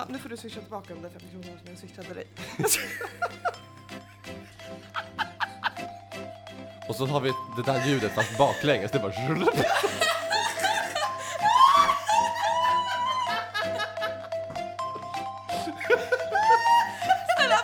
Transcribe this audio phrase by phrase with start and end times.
[0.00, 2.26] Ja, nu får du swisha tillbaka de där 50 kronorna som jag swishade dig.
[6.88, 8.90] Och så har vi det där ljudet fast baklänges.
[8.90, 9.12] Det är bara...
[9.12, 9.34] Snälla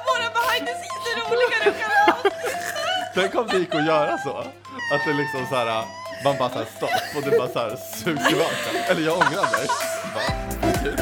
[0.07, 2.23] våra behind the scenes är roligare än kalas!
[3.15, 4.39] Tänk om det gick att göra så.
[4.95, 5.85] Att det liksom så här,
[6.25, 8.71] man bara såhär stopp och det bara såhär sugs tillbaka.
[8.89, 9.69] Eller jag ångrar mig.
[10.15, 10.33] Bara,
[10.73, 10.97] okej.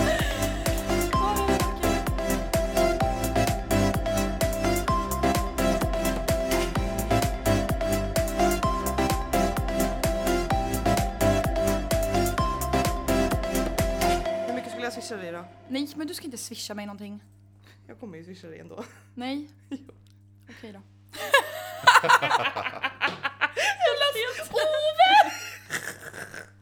[16.45, 17.25] Swisha mig någonting.
[17.87, 18.84] Jag kommer ju swisha dig ändå.
[19.15, 19.48] Nej.
[20.51, 20.80] Okej då.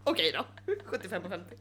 [0.05, 0.47] Okej då.
[0.85, 1.57] 75 på 50.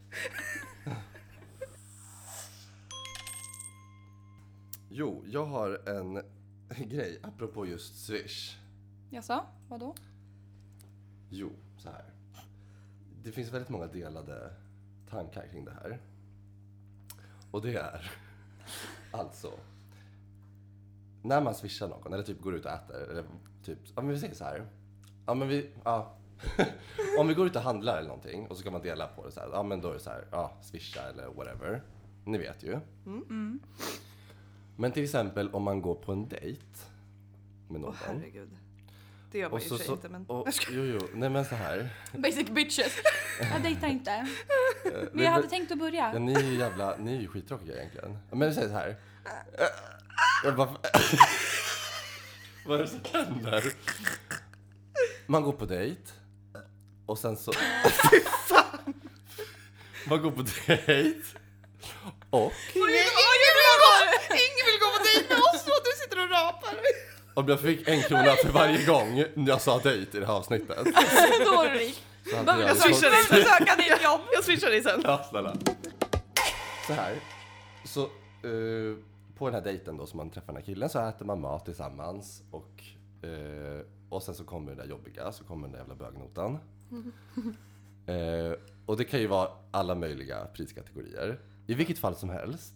[4.89, 6.23] Jo, jag har en
[6.89, 8.57] grej apropå just Swish.
[9.09, 9.95] Jaså, vadå?
[11.29, 12.05] Jo, så här.
[13.23, 14.53] Det finns väldigt många delade
[15.09, 15.99] tankar kring det här.
[17.51, 18.11] Och det är
[19.11, 19.51] alltså
[21.23, 23.23] när man swishar någon eller typ går ut och äter eller
[23.63, 24.65] typ, ja men vi säger så här.
[25.25, 26.17] Ja men vi, ja.
[27.19, 29.31] Om vi går ut och handlar eller någonting och så ska man dela på det
[29.31, 29.49] så här.
[29.53, 31.83] Ja men då är det så här, ja swisha eller whatever.
[32.25, 32.79] Ni vet ju.
[34.77, 36.61] Men till exempel om man går på en dejt
[37.69, 37.95] med Åh någon.
[38.05, 38.49] herregud.
[39.31, 40.25] Det gör man och ju i så, inte men...
[40.25, 41.89] och, jo, jo, nej men så här.
[42.13, 42.93] Basic bitches.
[43.53, 44.11] Jag dejtar inte.
[44.11, 44.27] Eh,
[45.13, 46.19] Men jag hade tänkt att Ja, börja.
[46.19, 48.17] ni är ju jävla, ni är ju skittråkiga egentligen.
[48.29, 48.95] Ja, Men säg så här.
[50.43, 50.69] Jag bara,
[52.65, 53.63] vad är det som händer?
[55.27, 56.01] Man går på dejt.
[57.05, 57.53] Och sen så...
[60.07, 61.21] Man går på dejt.
[62.29, 66.75] Och Ingen vill gå på dejt med oss och du sitter och rapar!
[67.33, 70.77] Om jag fick en krona för varje gång jag sa dejt i det här avsnittet.
[71.45, 72.03] Då var du rik.
[72.29, 74.21] Så hade jag jag fått- swisha dig att söka ditt jobb?
[74.33, 75.01] Jag swishar dig sen.
[75.03, 75.55] Ja, snälla.
[76.87, 77.15] Så här.
[77.85, 78.95] Så eh,
[79.37, 81.65] på den här dejten då som man träffar den här killen så äter man mat
[81.65, 82.83] tillsammans och,
[83.29, 86.57] eh, och sen så kommer det där jobbiga, så kommer den där jävla bögnotan.
[88.05, 88.53] Eh,
[88.85, 91.39] och det kan ju vara alla möjliga priskategorier.
[91.67, 92.73] I vilket fall som helst,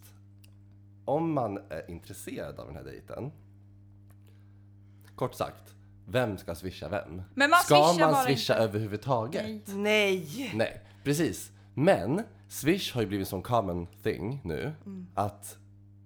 [1.04, 3.32] om man är intresserad av den här dejten,
[5.16, 5.74] kort sagt,
[6.08, 7.22] vem ska swisha vem?
[7.34, 8.64] Men man ska swishar man bara swisha inte.
[8.64, 9.44] överhuvudtaget?
[9.44, 9.62] Nej.
[9.74, 10.52] Nej!
[10.54, 11.52] Nej, precis.
[11.74, 14.72] Men Swish har ju blivit en sån common thing nu
[15.14, 15.58] att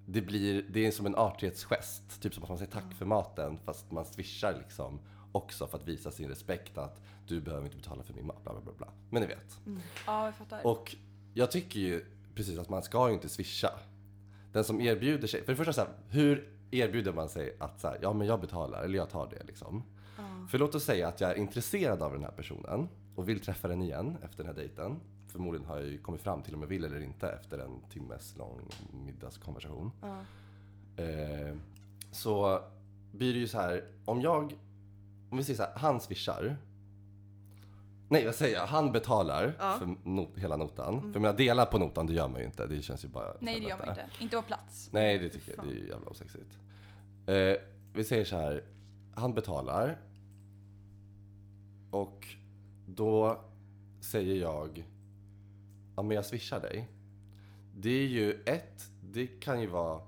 [0.07, 2.23] det blir, det är som en artighetsgest.
[2.23, 5.01] Typ som att man säger tack för maten fast man swishar liksom
[5.33, 8.53] också för att visa sin respekt att du behöver inte betala för min mat, bla
[8.53, 8.73] bla bla.
[8.73, 8.89] bla.
[9.11, 9.59] Men ni vet.
[10.07, 10.67] Ja, jag fattar.
[10.67, 10.97] Och
[11.35, 12.05] jag tycker ju
[12.35, 13.71] precis att man ska ju inte swisha.
[14.53, 17.89] Den som erbjuder sig, för det första så här, hur erbjuder man sig att så
[17.89, 19.83] här, ja men jag betalar eller jag tar det liksom.
[20.51, 23.69] För låt oss säga att jag är intresserad av den här personen och vill träffa
[23.69, 24.97] den igen efter den här dejten.
[25.29, 28.37] Förmodligen har jag ju kommit fram till om jag vill eller inte efter en timmes
[28.37, 28.61] lång
[29.07, 29.91] middagskonversation.
[30.97, 31.57] Eh,
[32.13, 32.61] så
[33.13, 34.55] blir det ju så här, om jag,
[35.31, 36.57] om vi säger så här, han swishar.
[38.13, 38.67] Nej, vad säger jag?
[38.67, 39.77] Han betalar Ja.
[39.79, 41.01] för not, hela notan.
[41.01, 42.67] För jag menar, dela på notan, det gör man ju inte.
[42.67, 44.07] Det känns ju bara Nej, det gör man inte.
[44.21, 44.89] Inte på plats.
[44.93, 45.67] Nej, det tycker jag.
[45.67, 46.59] Det är ju jävla osexigt.
[47.27, 47.55] Eh,
[47.95, 48.65] vi säger så här.
[49.15, 49.99] Han betalar.
[51.91, 52.27] Och
[52.87, 53.41] då
[54.01, 54.85] säger jag.
[55.97, 56.89] Ja, men jag swishar dig.
[57.77, 58.91] Det är ju ett.
[59.13, 60.01] Det kan ju vara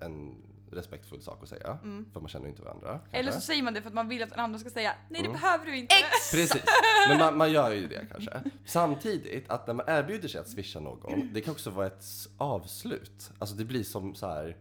[0.00, 0.34] en
[0.74, 1.78] respektfull sak att säga.
[2.12, 2.88] För man känner ju inte varandra.
[2.88, 3.16] kanske.
[3.16, 5.20] Eller så säger man det för att man vill att den andra ska säga nej
[5.20, 5.32] Mm.
[5.32, 5.94] det behöver du inte.
[6.32, 6.62] Precis,
[7.08, 8.42] men man, man gör ju det kanske.
[8.66, 12.04] Samtidigt, att när man erbjuder sig att swisha någon, det kan också vara ett
[12.38, 13.30] avslut.
[13.38, 14.56] Alltså det blir som så här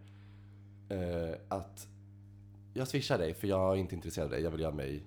[0.89, 1.87] eh, att
[2.73, 5.03] jag swishar dig för jag är inte intresserad av dig, jag vill göra mig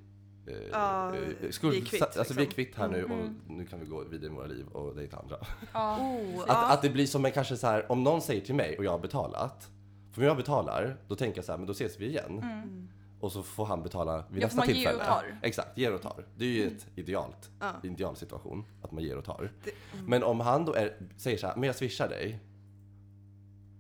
[0.47, 2.55] eh, Ja, eh, vi är skuld- kvitt, Alltså vi är liksom.
[2.65, 5.37] kvitt här nu och nu kan vi gå vidare i våra liv och dejta andra.
[5.75, 8.79] Oh, Att, att det blir som en kanske så här, om någon säger till mig
[8.79, 9.69] och jag har betalat,
[10.17, 12.89] för om jag betalar, då tänker jag så här, men då ses vi igen.
[13.21, 14.99] Och så får han betala vid Ja, nästa man ger tillfälle.
[14.99, 15.39] och tar.
[15.43, 16.25] Exakt, ger och tar.
[16.37, 17.73] Det är ju ett idealt, Ja.
[17.83, 19.53] ideal situation, att man ger och tar.
[19.65, 19.71] Det-
[20.07, 22.39] Men om han då är, säger så här, men jag swishar dig,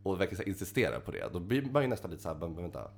[0.02, 2.90] och verkligen insisterar på det, då blir man ju nästan lite så här, men vänta.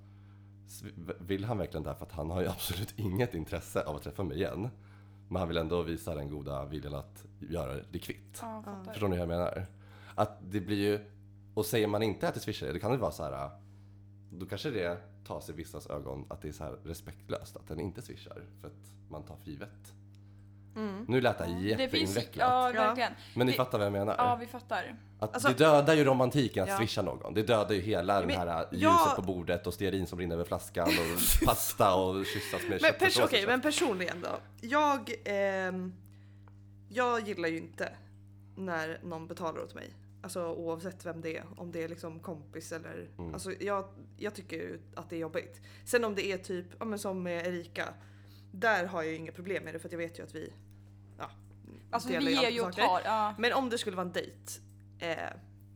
[1.19, 1.96] Vill han verkligen det här?
[1.96, 4.69] För att han har ju absolut inget intresse av att träffa mig igen.
[5.29, 8.38] Men han vill ändå visa den goda viljan att göra det kvitt.
[8.43, 8.62] Ja.
[8.93, 9.67] Förstår ni hur jag menar?
[10.14, 10.99] Att det blir ju,
[11.59, 13.51] och säger man inte att det swishar det, då kan det vara så här.
[14.33, 17.81] Då kanske det tas i vissas ögon att det är så här respektlöst att den
[17.81, 18.75] inte swishar för att
[19.11, 19.93] man tar för givet.
[21.07, 22.29] Nu lät det jätteinvecklat.
[22.51, 22.81] ja, Ja.
[22.83, 23.13] verkligen.
[23.35, 24.15] Men ni det- fattar vad jag menar?
[24.19, 24.97] Ja, vi fattar.
[25.19, 26.79] Att Alltså- det dödar ju romantiken att Ja.
[26.79, 27.35] swisha någon.
[27.35, 30.35] Det dödar ju hela Men den här ljuset jag- på bordet och stearin som rinner
[30.35, 33.47] över flaskan och pasta och kyssas med Men, pers- okej, så.
[33.49, 34.29] men personligen då.
[34.61, 35.93] Jag, ehm,
[36.89, 37.93] jag gillar ju inte
[38.57, 39.91] när någon betalar åt mig.
[40.23, 41.44] Alltså oavsett vem det är.
[41.56, 43.09] Om det är liksom kompis eller...
[43.19, 43.35] Mm.
[43.35, 45.61] Alltså jag, jag tycker att det är jobbigt.
[45.85, 47.94] Sen om det är typ, ja, men som med Erika.
[48.53, 50.53] Där har jag ju inga problem med det för att jag vet ju att vi...
[51.19, 51.31] Ja,
[51.91, 53.00] Alltså delar vi ger ju och tar.
[53.05, 53.35] Ja.
[53.38, 54.61] Men om det skulle vara en dejt,
[54.99, 55.17] eh,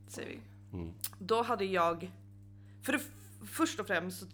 [0.09, 0.41] säger vi.
[0.73, 0.95] Mm.
[1.19, 2.13] Då hade jag...
[2.83, 3.01] För det,
[3.47, 4.27] först och främst så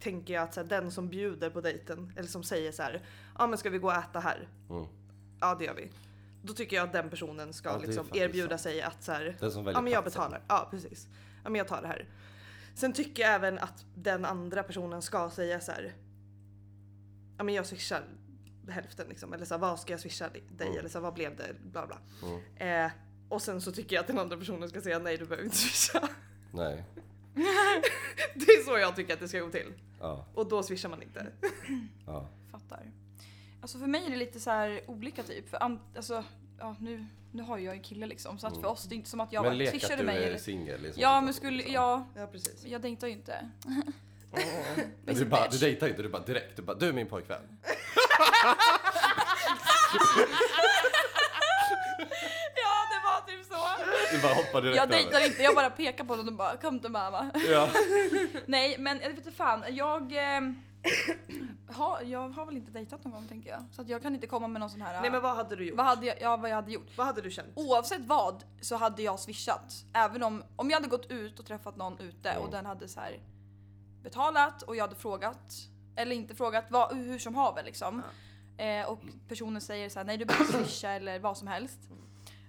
[0.00, 3.02] tänker jag att så här, den som bjuder på dejten, eller som säger så här,
[3.38, 4.48] ja men ska vi gå och äta här?
[4.70, 4.86] Mm.
[5.40, 5.90] Ja det gör vi.
[6.46, 8.60] Då tycker jag att den personen ska Ja, liksom erbjuda sant.
[8.60, 10.20] sig att så här, Den som ja men jag platsen.
[10.22, 10.42] betalar.
[10.48, 11.06] Ja precis.
[11.44, 12.08] Ja men jag tar det här.
[12.74, 15.92] Sen tycker jag även att den andra personen ska säga så här.
[17.38, 18.04] Ja men jag swishar
[18.68, 19.32] hälften liksom.
[19.32, 20.42] Eller så här, vad ska jag swisha dig?
[20.60, 20.78] Mm.
[20.78, 21.54] Eller så här, vad blev det?
[21.64, 21.98] Bla bla.
[22.22, 22.84] Mm.
[22.86, 22.92] Eh,
[23.28, 25.56] och sen så tycker jag att den andra personen ska säga nej du behöver inte
[25.56, 26.08] swisha.
[26.52, 26.84] Nej.
[28.34, 29.72] Det är så jag tycker att det ska gå till.
[30.00, 30.26] Ja.
[30.34, 31.26] Och då swishar man inte.
[32.06, 32.28] ja.
[32.52, 32.90] Fattar.
[33.64, 35.50] Alltså för mig är det lite så här olika typ.
[35.50, 35.58] För
[35.96, 36.24] alltså,
[36.58, 38.38] ja, nu, nu har ju jag en kille liksom.
[38.38, 39.96] Så att för oss det är inte som att jag men bara lek att swishade
[40.02, 40.24] du mig.
[40.24, 40.78] är singel.
[40.78, 41.74] sån ja situation, men skulle, liksom.
[41.74, 42.06] ja.
[42.16, 42.64] Ja precis.
[42.64, 43.50] Jag dejtar ju inte.
[45.04, 46.56] Du, bara, du dejtar inte, du bara direkt.
[46.56, 47.42] Du bara, du är min pojkvän.
[52.56, 53.66] Ja det var typ så.
[54.16, 54.96] Du bara hoppar direkt Jag över.
[54.96, 57.30] dejtar inte, jag bara pekar på dem och bara kom till mamma.
[57.50, 57.68] Ja.
[58.46, 60.12] Nej men jag vet inte fan, jag,
[61.74, 63.64] har, jag har väl inte dejtat någon gång tänker jag.
[63.70, 65.00] Så att jag kan inte komma med någon sån här...
[65.00, 65.76] Nej men vad hade du gjort?
[65.76, 66.96] vad hade jag, ja, vad jag hade gjort.
[66.98, 67.48] Vad hade du känt?
[67.54, 69.84] Oavsett vad så hade jag swishat.
[69.92, 72.50] Även om, om jag hade gått ut och träffat någon ute och Mm.
[72.50, 73.20] den hade så här
[74.02, 75.52] betalat och jag hade frågat,
[75.96, 78.02] eller inte frågat, vad, hur som haver liksom.
[78.58, 78.98] Eh, och
[79.28, 81.78] personen säger så här, nej du behöver swisha eller vad som helst.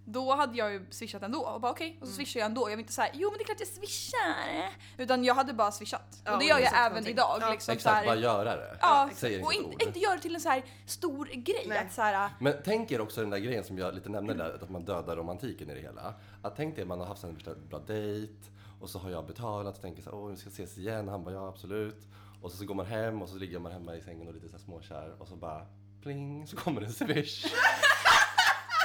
[0.06, 2.62] Då hade jag ju swishat ändå och bara okej, och så swishar jag ändå.
[2.62, 4.72] Jag vill inte säga jo men det är klart jag swishar.
[4.98, 6.22] Utan jag hade bara swishat.
[6.26, 7.14] Ja, och det gör jag även någonting.
[7.14, 7.38] idag.
[7.42, 7.52] Ja.
[7.52, 8.78] Liksom, så Exakt, här, bara göra det.
[8.82, 11.66] Ja, Säger och inte inte, göra det till en så här stor grej.
[11.68, 11.78] Nej.
[11.78, 14.60] Att så här, Men tänk er också den där grejen som jag lite nämnde där,
[14.64, 16.14] att man dödar romantiken i det hela.
[16.42, 18.34] Att tänk dig att man har haft en bra dejt
[18.82, 21.08] och så har jag betalat och tänker så här, åh vi ska ses igen.
[21.08, 22.08] Han bara, ja absolut.
[22.42, 24.48] Och så, så går man hem och så ligger man hemma i sängen och lite
[24.48, 25.66] så här småkär och så bara
[26.02, 27.46] pling så kommer en swish.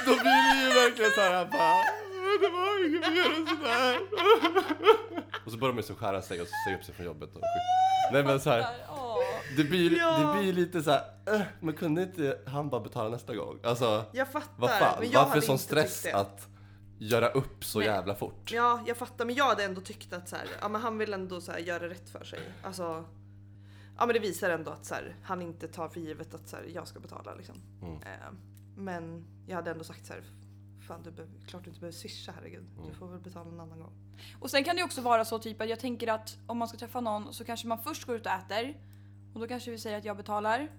[0.05, 1.83] Då blir det ju verkligen så här bara,
[2.41, 3.97] det var inget mer än sådär.
[5.45, 7.35] Och så börjar man så skära sig och säga upp sig från jobbet.
[7.35, 7.41] Och,
[8.13, 9.17] nej men så här, åh.
[9.57, 10.17] det blir, Ja.
[10.17, 11.03] det blir lite så här,
[11.33, 13.59] äh, men kunde inte han bara betala nästa gång?
[13.63, 14.53] Alltså, Jag fattar.
[14.57, 16.47] vad fan, men jag varför sån stress att
[16.99, 17.87] göra upp så Nej.
[17.87, 18.51] jävla fort?
[18.51, 19.25] Ja, jag fattar.
[19.25, 21.59] Men jag hade ändå tyckt att så här, ja, men han vill ändå så här,
[21.59, 22.39] göra rätt för sig.
[22.63, 22.83] Alltså,
[23.97, 26.55] ja, men det visar ändå att så här, han inte tar för givet att så
[26.55, 27.35] här, jag ska betala.
[27.35, 27.55] Liksom.
[27.81, 27.95] Mm.
[27.95, 28.09] Eh,
[28.83, 30.23] men jag hade ändå sagt så här,
[30.87, 32.65] fan du behöver, klart du inte behöver swisha herregud.
[32.77, 32.89] Mm.
[32.89, 33.93] Du får väl betala en annan gång.
[34.39, 36.77] Och sen kan det också vara så typ att jag tänker att om man ska
[36.77, 38.77] träffa någon så kanske man först går ut och äter
[39.33, 40.69] och då kanske vi säger att jag betalar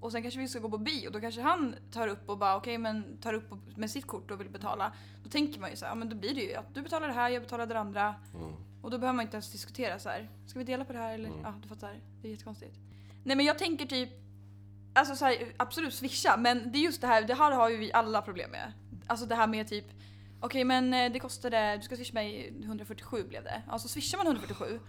[0.00, 2.56] och sen kanske vi ska gå på bio då kanske han tar upp och bara
[2.56, 4.92] okej men tar upp med sitt kort och vill betala.
[5.24, 7.08] Då tänker man ju så här, ja men då blir det ju att du betalar
[7.08, 8.52] det här, jag betalar det andra Mm.
[8.82, 10.28] och då behöver man inte ens diskutera så här.
[10.46, 11.28] Ska vi dela på det här eller?
[11.28, 11.40] Mm.
[11.42, 12.00] Ja du fattar.
[12.22, 12.76] Det är jättekonstigt.
[13.24, 14.10] Nej men jag tänker typ
[14.94, 17.76] Alltså så här, absolut swisha men det är just det här, det här har ju
[17.76, 18.72] vi alla problem med.
[19.06, 19.84] Alltså det här med typ
[20.40, 23.62] Okej men eh, det kostade, du ska swisha mig 147 blev det.
[23.68, 24.80] Alltså swishar man 147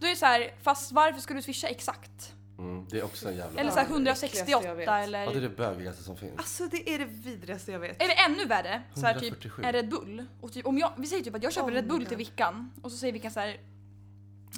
[0.00, 2.34] Då är det så här, fast varför ska du swisha exakt?
[2.58, 3.60] Mm, det är också en jävla...
[3.60, 4.86] Eller så här Ja, det äckligaste jag 168 vet.
[4.86, 6.32] Ja, det är eller det bögigaste som finns.
[6.36, 8.02] Alltså det är det vidrigaste jag vet.
[8.02, 9.62] eller ännu värre, så här, typ 147.
[9.62, 10.26] en Red Bull.
[10.40, 12.08] Och typ, om jag, vi säger typ att jag köper Oh Red Bull God.
[12.08, 13.60] till Vickan och så säger Vickan så här.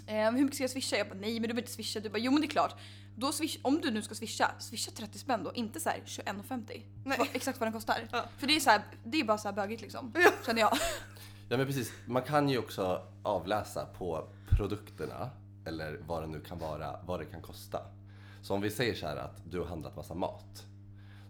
[0.06, 0.96] Eh, hur mycket ska jag swisha?
[0.96, 2.00] Jag bara nej men du behöver inte swisha.
[2.00, 2.76] Du bara jo men det är klart.
[3.16, 6.82] Då swish, om du nu ska swisha, swisha 30 spänn då, inte så här 21,50.
[7.04, 7.18] Nej.
[7.18, 8.08] Vad- Exakt vad den kostar.
[8.12, 8.24] Ja.
[8.38, 10.12] För det är så här, det är bara så här bögigt liksom.
[10.14, 10.30] Ja.
[10.46, 10.72] Känner jag.
[11.48, 15.30] Ja men precis, man kan ju också avläsa på produkterna,
[15.66, 17.80] eller vad det nu kan vara, vad det kan kosta.
[18.42, 20.64] Så om vi säger så här att du har handlat massa mat,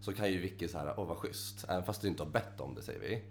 [0.01, 2.59] så kan ju Vicky så här, åh vad schysst, även fast du inte har bett
[2.59, 3.21] om det säger vi.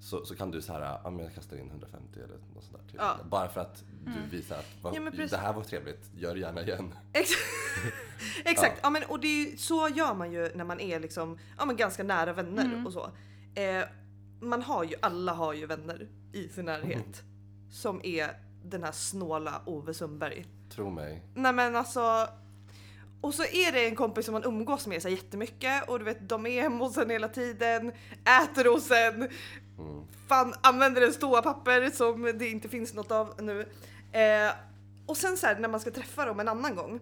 [0.00, 2.76] Så, så kan du så här, ja men jag kastar in 150 eller något sånt
[2.76, 2.92] där.
[2.92, 3.00] Typ.
[3.00, 3.16] Ja.
[3.30, 6.62] Bara för att du visar att vad, Ja, det här var trevligt, gör det gärna
[6.62, 6.94] igen.
[7.12, 7.30] Ex-
[8.44, 8.90] Exakt, ja.
[8.90, 12.02] men, och det är så gör man ju när man är liksom, ja, men ganska
[12.02, 13.10] nära vänner och så.
[13.54, 13.84] Eh,
[14.40, 17.22] man har ju, alla har ju vänner i sin närhet
[17.70, 18.28] som är
[18.64, 20.46] den här snåla Ove Sundberg.
[20.70, 21.22] Tro mig.
[21.34, 22.28] Nej men alltså.
[23.20, 26.04] Och så är det en kompis som man umgås med så här jättemycket och du
[26.04, 27.92] vet de är hemma hos en hela tiden,
[28.42, 29.28] äter hos en,
[29.78, 30.04] Mm.
[30.28, 33.60] fan använder en stora papper som det inte finns något av nu.
[34.12, 34.50] Eh,
[35.06, 37.00] och sen så här när man ska träffa dem en annan gång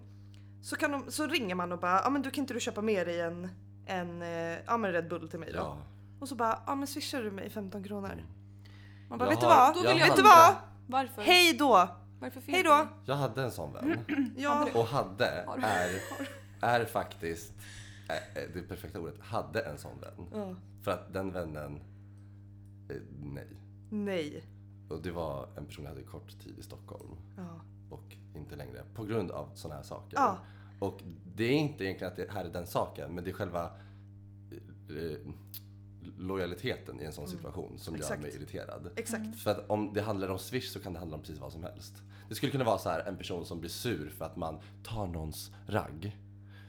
[0.63, 2.83] så, kan de, så ringer man och bara, ja men du kan inte du köpa
[2.83, 3.49] med dig en,
[3.87, 5.59] en eh, ja, men Red Bull till mig då.
[5.59, 5.79] Ja.
[6.21, 8.25] Och så bara, ja men swishar du mig 15 kronor?
[9.09, 9.75] Man bara, Jag vet du har- vad?
[9.75, 10.55] Då jag vill jag Vet du hade-
[10.89, 11.01] vad?
[11.03, 11.23] Varför?
[11.23, 11.89] Hej då!
[12.21, 12.89] Varför Hej då!
[13.05, 13.99] Jag hade en sån vän.
[14.37, 15.27] Ja, Och hade
[15.63, 16.01] är,
[16.61, 17.53] är faktiskt,
[18.09, 20.27] är, är det perfekta ordet, hade en sån vän.
[20.33, 20.55] ja.
[20.85, 21.81] För att den vännen,
[22.89, 23.47] eh, nej.
[23.91, 24.43] Nej.
[24.89, 27.61] Och det var en person jag hade kort tid i Stockholm Ja.
[27.91, 30.17] och inte längre på grund av såna här saker.
[30.17, 30.39] Ja.
[30.81, 31.01] Och
[31.37, 33.71] det är inte egentligen att det här är den saken, men det är själva
[34.91, 35.19] eh,
[36.19, 38.01] lojaliteten i en sån situation som Mm.
[38.01, 38.23] Exakt.
[38.23, 38.91] gör mig irriterad.
[38.97, 39.37] Exakt.
[39.37, 41.63] För att om det handlar om Swish så kan det handla om precis vad som
[41.63, 42.03] helst.
[42.29, 45.07] Det skulle kunna vara så här en person som blir sur för att man tar
[45.07, 46.17] någons ragg.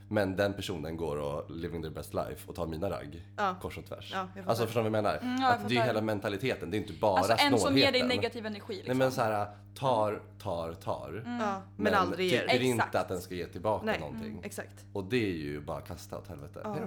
[0.10, 3.56] Men den personen går och living their best life och tar mina ragg Ja.
[3.62, 4.12] kors och tvärs.
[4.14, 5.18] Ja, alltså förstår du vad jag menar?
[5.18, 7.60] Mm, ja, jag att det är hela mentaliteten, det är inte bara Alltså en snålheten.
[7.68, 8.98] som ger dig negativ energi Nej liksom.
[8.98, 11.24] men så här tar, tar, tar.
[11.42, 12.40] Ja, men, aldrig ger.
[12.42, 12.86] tycker Exakt.
[12.86, 14.00] inte att den ska ge tillbaka Nej.
[14.00, 14.40] någonting.
[14.44, 14.86] Exakt.
[14.94, 16.60] Och det är ju bara kasta åt helvete.
[16.64, 16.78] Ja.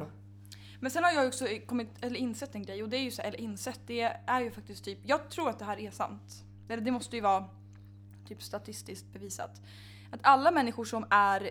[0.80, 3.22] Men sen har jag också kommit, eller insett en grej och det är ju så,
[3.22, 6.44] eller insett, det är ju faktiskt typ, jag tror att det här är sant.
[6.68, 7.44] Eller det måste ju vara
[8.28, 9.60] typ statistiskt bevisat.
[10.12, 11.50] Att alla människor som är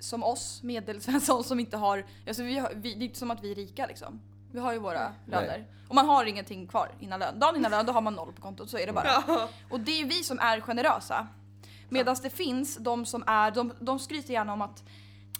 [0.00, 3.44] som oss, medelsvensson som inte har, alltså vi har vi, det är inte som att
[3.44, 4.20] vi är rika liksom.
[4.52, 5.66] Vi har ju våra löner.
[5.88, 7.38] Och man har ingenting kvar innan lön.
[7.38, 9.24] Dagen innan lön då har man noll på kontot, så är det bara.
[9.26, 9.48] Ja.
[9.70, 11.26] Och det är ju vi som är generösa.
[11.88, 14.84] Medan det finns de som är, de, de skryter gärna om att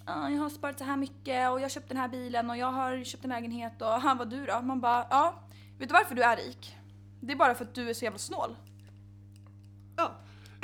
[0.04, 2.56] "Ah, jag har sparat så här mycket och jag har köpt den här bilen och
[2.56, 4.60] jag har köpt en lägenhet och han vad du då?
[4.62, 5.34] Man bara ja,
[5.78, 6.76] vet du varför du är rik?
[7.20, 8.56] Det är bara för att du är så jävla snål.
[9.96, 10.10] ja.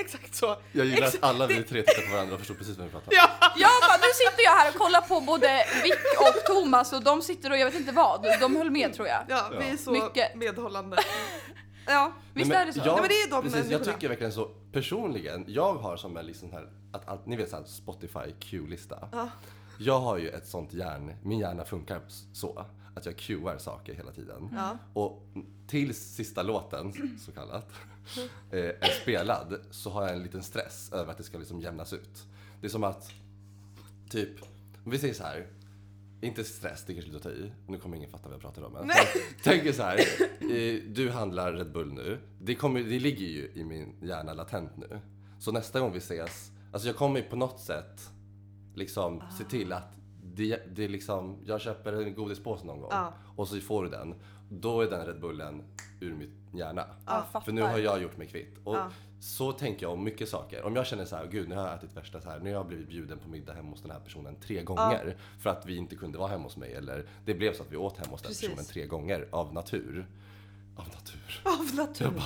[0.04, 0.56] Exakt så.
[0.73, 2.92] Jag gillar Ex- att alla vi tre tittar på varandra och förstår precis vad vi
[2.92, 3.12] pratar om.
[3.16, 3.30] Ja.
[3.56, 7.23] Jag bara, nu sitter jag här och kollar på både Vic och Thomas och de
[7.23, 9.23] sitter och jag vet inte vad, de höll med tror jag.
[9.28, 10.35] Ja, vi är så Mycket.
[10.35, 10.97] medhållande.
[11.87, 12.12] Ja.
[12.35, 12.78] Visst Nej, är det så?
[12.78, 14.44] Jag, Nej, men det är de precis, jag tycker verkligen så.
[14.73, 19.09] Personligen, jag har som en liksom här, att, allt, ni vet så här Spotify Q-lista.
[19.12, 19.28] Ja.
[19.78, 22.00] Jag har ju ett sånt hjärn, min hjärna funkar
[22.32, 22.66] så.
[22.94, 24.49] Att jag cuear saker hela tiden.
[24.52, 24.78] Ja.
[24.94, 25.22] Och
[25.66, 27.68] tills sista låten, så kallat,
[28.50, 31.92] eh, är spelad så har jag en liten stress över att det ska liksom jämnas
[31.92, 32.26] ut.
[32.61, 33.12] Det är som att,
[34.11, 34.28] typ,
[34.84, 35.46] vi säger så här.
[36.20, 37.52] Inte stress, det kanske är lite att ta i.
[37.66, 38.72] Nu kommer ingen fatta vad jag pratar om.
[38.72, 38.90] Men
[39.42, 39.99] tänk så här.
[40.40, 42.18] eh, Du handlar Red Bull nu.
[42.40, 44.99] Det, kommer, det ligger ju i min hjärna latent nu.
[45.38, 48.11] Så nästa gång vi ses, alltså jag kommer på något sätt
[48.75, 49.92] liksom se till att
[50.34, 53.12] det, det är liksom, jag köper en godispåse någon gång Ja.
[53.36, 54.14] och så får du den.
[54.50, 55.62] Då är den Red Bullen
[56.00, 56.84] ur mitt hjärna.
[57.06, 58.58] Ja, För nu har jag gjort mig kvitt.
[58.64, 58.90] Och Ja.
[59.20, 60.62] så tänker jag om mycket saker.
[60.62, 62.56] Om jag känner så här, gud nu har jag ätit värsta så här, nu har
[62.56, 65.16] jag blivit bjuden på middag hemma hos den här personen tre gånger.
[65.38, 66.72] För att vi inte kunde vara hemma hos mig.
[66.74, 68.48] Eller det blev så att vi åt hemma hos den Precis.
[68.48, 70.06] personen tre gånger av natur.
[70.76, 71.40] Av natur.
[71.44, 72.04] Av natur.
[72.04, 72.24] Jag bara,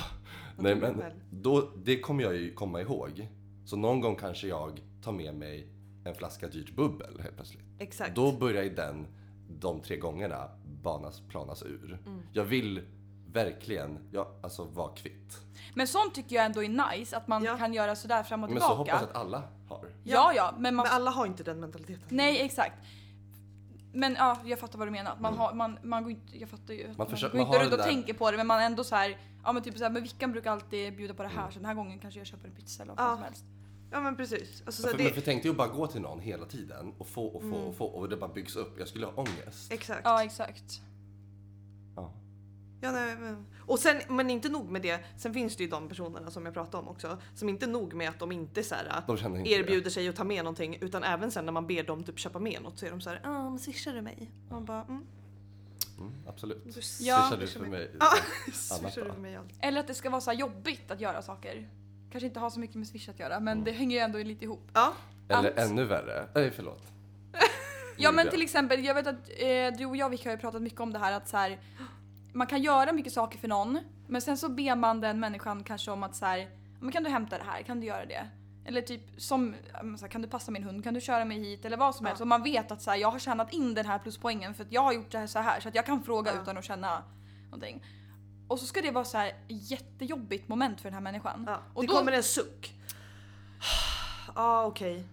[0.57, 3.27] nej men då, det kommer jag ju komma ihåg.
[3.65, 5.67] Så någon gång kanske jag tar med mig
[6.05, 7.63] en flaska dyrt bubbel helt plötsligt.
[7.79, 8.15] Exakt.
[8.15, 9.07] Då börjar ju den,
[9.49, 10.49] de tre gångerna,
[10.83, 11.99] banas, planas ur.
[12.33, 12.81] Jag vill
[13.33, 15.41] verkligen, jag, alltså vara kvitt.
[15.73, 17.57] Men sånt tycker jag ändå är nice, att man Ja.
[17.57, 18.91] kan göra sådär fram och Men så tillbaka.
[18.93, 19.85] hoppas jag att alla har.
[20.03, 22.03] Ja, ja, men man Men alla har inte den mentaliteten.
[22.09, 22.75] Nej exakt.
[23.93, 25.15] Men ja, jag fattar vad du menar.
[25.19, 26.87] Man, har, man, man går inte, jag fattar ju.
[26.91, 28.83] att Man, försöker- går man inte runt och tänker på det men man är ändå
[28.83, 31.49] så här, ja men typ så här, men Vickan brukar alltid bjuda på det här
[31.51, 33.13] så den här gången kanske jag köper en pizza eller vad Ja.
[33.15, 33.43] som helst.
[33.91, 34.63] Ja men precis.
[34.65, 36.93] Alltså, så för, det, Men för tänk dig att bara gå till någon hela tiden
[36.97, 38.79] och få och få och få och det bara byggs upp.
[38.79, 39.71] Jag skulle ha ångest.
[39.71, 40.01] Exakt.
[40.03, 40.81] Ja exakt.
[41.95, 42.13] Ja.
[42.81, 43.45] Ja, nej, men.
[43.59, 46.53] Och sen, men inte nog med det, sen finns det ju de personerna som jag
[46.53, 49.51] pratade om också, som inte nog med att de inte så här, De känner inte
[49.51, 52.39] erbjuder sig att ta med någonting, utan även sen när man ber dem typ köpa
[52.39, 54.31] med något så är de så här, ja men swishar du mig?
[54.47, 56.01] Och man bara, mm, det.
[56.01, 56.63] Mm, absolut.
[56.65, 56.73] Ja.
[56.81, 57.91] Swishar du för mig?
[57.99, 58.11] Ja,
[58.53, 59.53] swishar du för mig allt.
[59.61, 61.69] Eller att det ska vara så här jobbigt att göra saker.
[62.17, 64.43] Kanske inte ha så mycket med swish att göra men det hänger ju ändå lite
[64.45, 64.69] ihop.
[64.73, 64.93] Ja,
[65.29, 65.71] Eller Allt.
[65.71, 66.27] ännu värre.
[66.35, 66.83] Nej, förlåt.
[67.97, 70.61] Ja men till exempel, jag vet att eh, du och jag Vic har ju pratat
[70.61, 71.59] mycket om det här att så här,
[72.33, 75.91] man kan göra mycket saker för någon men sen så ber man den människan kanske
[75.91, 78.27] om att så här, men kan du hämta det här, kan du göra det?
[78.65, 81.25] Eller typ som, ja, men så här, kan du passa min hund, kan du köra
[81.25, 82.09] mig hit eller vad som Ja.
[82.09, 82.21] helst.
[82.21, 84.71] Och man vet att så här, jag har tjänat in den här pluspoängen för att
[84.71, 86.41] jag har gjort det här så här så att jag kan fråga Ja.
[86.41, 87.03] utan att känna
[87.45, 87.83] någonting.
[88.47, 91.43] Och så ska det vara så här jättejobbigt moment för den här människan.
[91.47, 91.61] ja.
[91.73, 92.73] Och det då- kommer en suck.
[94.35, 95.03] Ja okej.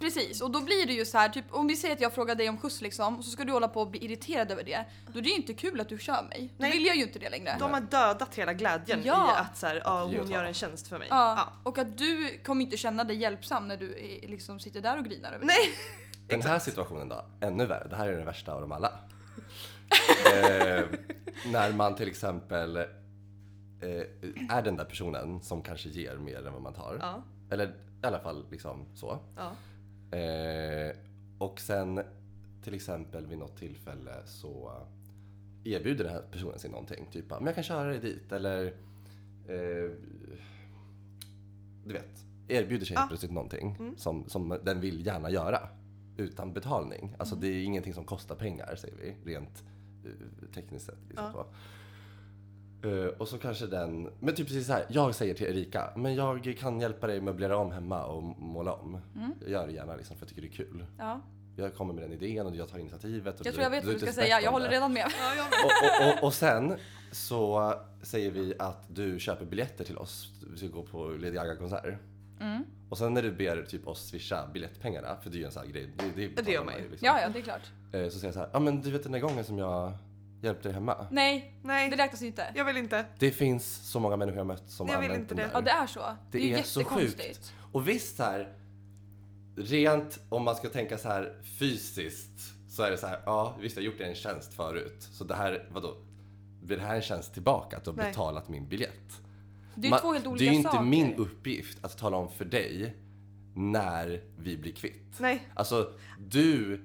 [0.00, 2.34] Precis, och då blir det ju så här, typ om vi säger att jag frågar
[2.34, 4.84] dig om skjuts liksom, och så ska du hålla på och bli irriterad över det.
[5.12, 6.40] Då är det ju inte kul att du kör mig.
[6.48, 6.70] Då Nej.
[6.72, 7.56] vill jag ju inte det längre.
[7.58, 9.32] De har dödat hela glädjen Ja.
[9.32, 11.08] i att så här, och hon gör en tjänst för mig.
[11.10, 11.52] Ja, Ja.
[11.62, 13.90] och att du kommer inte känna dig hjälpsam när du
[14.22, 15.46] är, liksom sitter där och grinar över det.
[15.46, 15.70] Nej!
[16.28, 17.86] Den här situationen då, ännu värre.
[17.90, 18.92] Det här är den värsta av dem alla.
[20.26, 20.84] Eh,
[21.52, 22.86] när man till exempel eh,
[24.48, 26.98] är den där personen som kanske ger mer än vad man tar.
[27.00, 27.22] Ja.
[27.50, 27.66] Eller
[28.02, 29.18] i alla fall liksom så.
[29.36, 29.52] Ja.
[30.18, 30.96] Eh,
[31.38, 32.00] och sen
[32.62, 34.72] till exempel vid något tillfälle så
[35.64, 37.06] erbjuder den här personen sig någonting.
[37.12, 38.66] Typ men jag kan köra dig dit eller
[39.46, 39.90] eh,
[41.84, 45.68] du vet, erbjuder sig helt plötsligt någonting som, som den vill gärna göra
[46.16, 47.14] utan betalning.
[47.18, 49.64] Alltså det är ingenting som kostar pengar säger vi, rent
[50.54, 50.98] tekniskt sett.
[51.08, 51.46] Liksom Ja.
[52.84, 56.14] Eh, och så kanske den, men typ precis så här, jag säger till Erika, men
[56.14, 58.98] jag kan hjälpa dig möblera om hemma och måla om.
[59.40, 60.86] Jag gör det gärna liksom för jag tycker det är kul.
[60.98, 61.20] Ja.
[61.56, 63.40] Jag kommer med den idén och jag tar initiativet.
[63.40, 65.06] Och Jag du- tror jag vet vad du ska säga, jag håller redan med.
[65.20, 66.76] Ja, jag Och, och, och, och sen
[67.12, 70.32] så säger vi att du köper biljetter till oss.
[70.52, 71.94] Vi ska gå på Lady Gaga-konsert.
[72.42, 72.64] Mm.
[72.90, 75.62] Och sen när du ber typ oss swisha biljettpengarna, för det är ju en sån
[75.62, 75.90] här grej.
[75.98, 76.80] Det, det, betalar gör man ju.
[76.90, 77.06] liksom.
[77.06, 77.62] Ja, ja, det är klart.
[77.92, 79.92] Eh, Så säger jag så här, ja men du vet den där gången som jag
[80.42, 81.06] hjälpte dig hemma.
[81.10, 82.46] Nej, Nej, det räknas ju inte.
[82.54, 83.04] jag vill inte.
[83.18, 85.48] Det finns så många människor jag mött som Jag har vill använt inte det.
[85.48, 85.54] där.
[85.54, 86.00] Ja, det är så.
[86.00, 87.54] Det, Det är, är så jättekonstigt.
[87.72, 88.52] Och visst så här,
[89.56, 93.76] rent om man ska tänka så här fysiskt så är det så här, ja visst
[93.76, 95.08] jag har gjort dig en tjänst förut.
[95.12, 95.96] Så det här, vadå?
[96.62, 98.06] Blir det här en tjänst tillbaka att du har Nej.
[98.10, 99.20] betalat min biljett?
[99.74, 100.84] Det är Man- två helt det olika är ju inte saker.
[100.84, 102.96] min uppgift att tala om för dig
[103.54, 105.14] när vi blir kvitt.
[105.18, 105.48] Nej.
[105.54, 105.88] Alltså,
[106.18, 106.80] du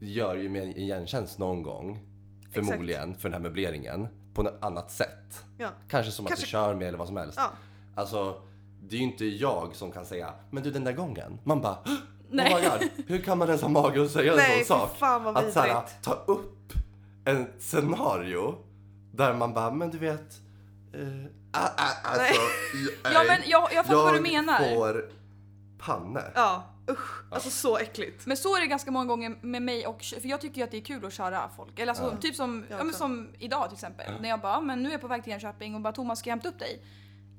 [0.00, 1.98] gör ju mig en gentjänst någon gång,
[2.52, 5.44] förmodligen, för den här möbleringen, på något annat sätt.
[5.58, 5.68] Ja.
[5.88, 7.38] Kanske som att Kanske- du kör med eller vad som helst.
[7.38, 7.50] Ja.
[7.94, 8.42] Alltså,
[8.88, 11.38] det är ju inte jag som kan säga, men du den där gången.
[11.44, 11.92] Man bara, oh
[12.30, 12.54] Nej.
[12.54, 14.96] my god, hur kan man ens ha mage att säga Nej, en sån sak?
[14.96, 16.72] fan vad att såhär, ta upp
[17.24, 18.54] en scenario
[19.12, 20.40] där man bara, men du vet,
[20.94, 22.40] eh, ah, ah, alltså,
[23.14, 24.74] Ja, men jag, jag fattar vad du menar.
[24.74, 25.10] får
[25.78, 26.22] panne.
[26.34, 27.32] Ja, usch.
[27.32, 28.26] Alltså så äckligt.
[28.26, 30.70] Men så är det ganska många gånger med mig och för jag tycker ju att
[30.70, 31.78] det är kul att köra folk.
[31.78, 32.16] Eller alltså, Ja.
[32.20, 34.12] typ som, ja, men som idag till exempel.
[34.20, 36.18] När jag bara, "Ja, men nu är jag på väg till Enköping och bara Thomas
[36.18, 36.82] ska jag hämta upp dig?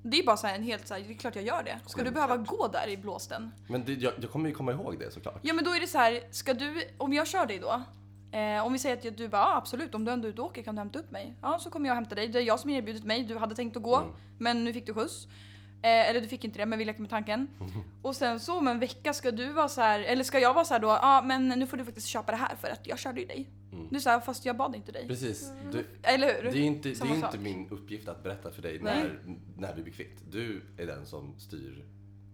[0.06, 1.80] Det är bara så här en helt så här, det är klart jag gör det.
[1.88, 3.52] Ska du behöva gå där i blåsten?
[3.68, 5.40] Men det, jag, jag kommer ju komma ihåg det såklart.
[5.42, 7.82] Ja men då är det så här, ska du, om jag kör dig då?
[8.34, 10.48] Eh, om vi säger att du bara, ja absolut om du ändå är ute och
[10.48, 11.36] åker kan du hämta upp mig.
[11.42, 13.78] Ja så kommer jag hämta dig, det är jag som erbjudit mig, du hade tänkt
[13.78, 14.04] att gå
[14.38, 15.28] men nu fick du skjuts.
[15.82, 17.48] Eh, eller du fick inte det men vi leker med tanken.
[18.02, 20.66] Och sen så om en vecka ska du vara så här, eller ska jag vara
[20.66, 23.00] så här då, ja men nu får du faktiskt köpa det här för att jag
[23.00, 23.50] körde ju dig.
[23.90, 25.08] Du är så här, fast jag bad inte dig.
[25.08, 25.52] Precis.
[25.72, 26.52] Du, Eller hur?
[26.52, 29.04] det är inte, det är inte min uppgift att berätta för dig Nej.
[29.04, 30.24] när, när vi blir kvitt.
[30.32, 31.86] Du är den som styr.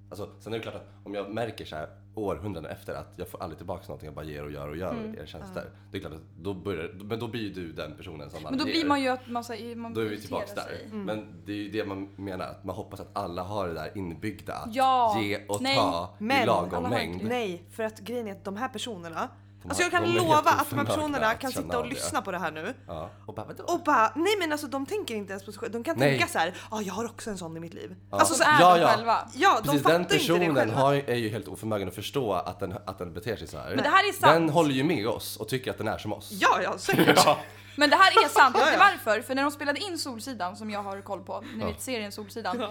[0.10, 1.90] Alltså, sen är det klart att om jag märker så här
[2.24, 4.92] århundraden efter att jag får aldrig tillbaka någonting, jag bara ger och gör och gör
[4.92, 5.16] Mm.
[5.20, 5.70] er tjänster.
[5.92, 8.52] Det är klart att då börjar, men då blir ju du den personen som man
[8.52, 8.74] Men då ger.
[8.74, 10.62] blir man ju att man, så här, man Då är vi tillbaks där.
[10.62, 10.88] sig.
[10.92, 13.98] Men det är ju det man menar, att man hoppas att alla har det där
[13.98, 15.20] inbyggda att Ja.
[15.22, 15.76] ge och Nej.
[15.76, 17.24] ta Men i lagom mängd.
[17.24, 19.30] Nej, för att grejen är att de här personerna
[19.70, 22.52] Alltså jag kan lova att de här personerna kan sitta och lyssna på det här
[22.52, 23.10] nu Ja.
[23.26, 23.64] Och bara, vadå?
[23.64, 25.74] och bara, nej men alltså de tänker inte ens på sig själva.
[25.74, 26.10] De kan Nej.
[26.18, 27.96] tänka så här, ja jag har också en sån i mitt liv.
[28.12, 28.18] Ja.
[28.20, 28.88] Alltså så, är Ja, de ja.
[28.88, 29.28] själva.
[29.34, 30.76] ja, de Precis, fattar den inte det personen själva.
[30.80, 33.70] har, är ju helt oförmögen att förstå att den, att den beter sig så här.
[33.76, 34.34] Men det här är sant.
[34.34, 36.30] Den håller ju med oss och tycker att den är som oss.
[36.32, 37.22] Ja, ja säkert.
[37.26, 37.38] Ja.
[37.76, 38.80] Men det här är sant, vet Ja, ni ja.
[39.06, 39.22] varför?
[39.22, 41.68] För när de spelade in Solsidan, som jag har koll på, ni Ja.
[41.68, 42.64] vet serien Solsidan.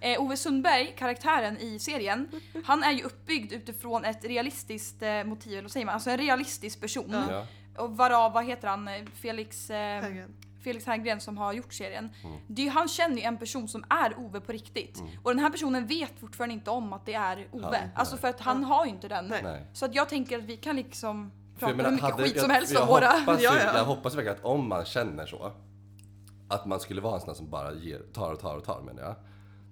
[0.00, 0.08] Ja.
[0.08, 2.28] Eh, Ove Sundberg, karaktären i serien,
[2.64, 5.94] han är ju uppbyggd utifrån ett realistiskt eh, motiv, eller säger man?
[5.94, 7.10] Alltså en realistisk person.
[7.12, 7.24] Ja.
[7.30, 7.46] Ja.
[7.82, 10.04] Och varav, vad heter han, Eh, Felix, eh.
[10.64, 12.10] Felix Herngren som har gjort serien.
[12.24, 12.36] Mm.
[12.46, 15.02] Det är han känner ju en person som är Ove på riktigt.
[15.22, 17.64] Och den här personen vet fortfarande inte om att det är Ove.
[17.64, 18.20] Han- alltså nej.
[18.20, 19.26] för att han har ju inte den.
[19.42, 19.66] Nej.
[19.72, 22.50] Så att jag tänker att vi kan liksom prata hur mycket hade- skit jag- som
[22.50, 23.06] helst jag om våra...
[23.10, 23.76] Hoppas ju, Ja, ja.
[23.78, 25.52] Jag hoppas verkligen att om man känner så,
[26.48, 29.02] att man skulle vara en sån som bara ger, tar och tar och tar menar
[29.02, 29.14] jag.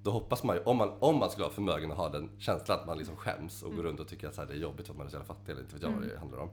[0.04, 2.78] Då hoppas man ju, om man, om man skulle vara förmögen att ha den känslan
[2.80, 3.86] att man liksom skäms och går Mm.
[3.86, 5.52] runt och tycker att så här, det är jobbigt att man är så jävla fattig
[5.52, 6.50] eller inte vet jag vad det handlar om.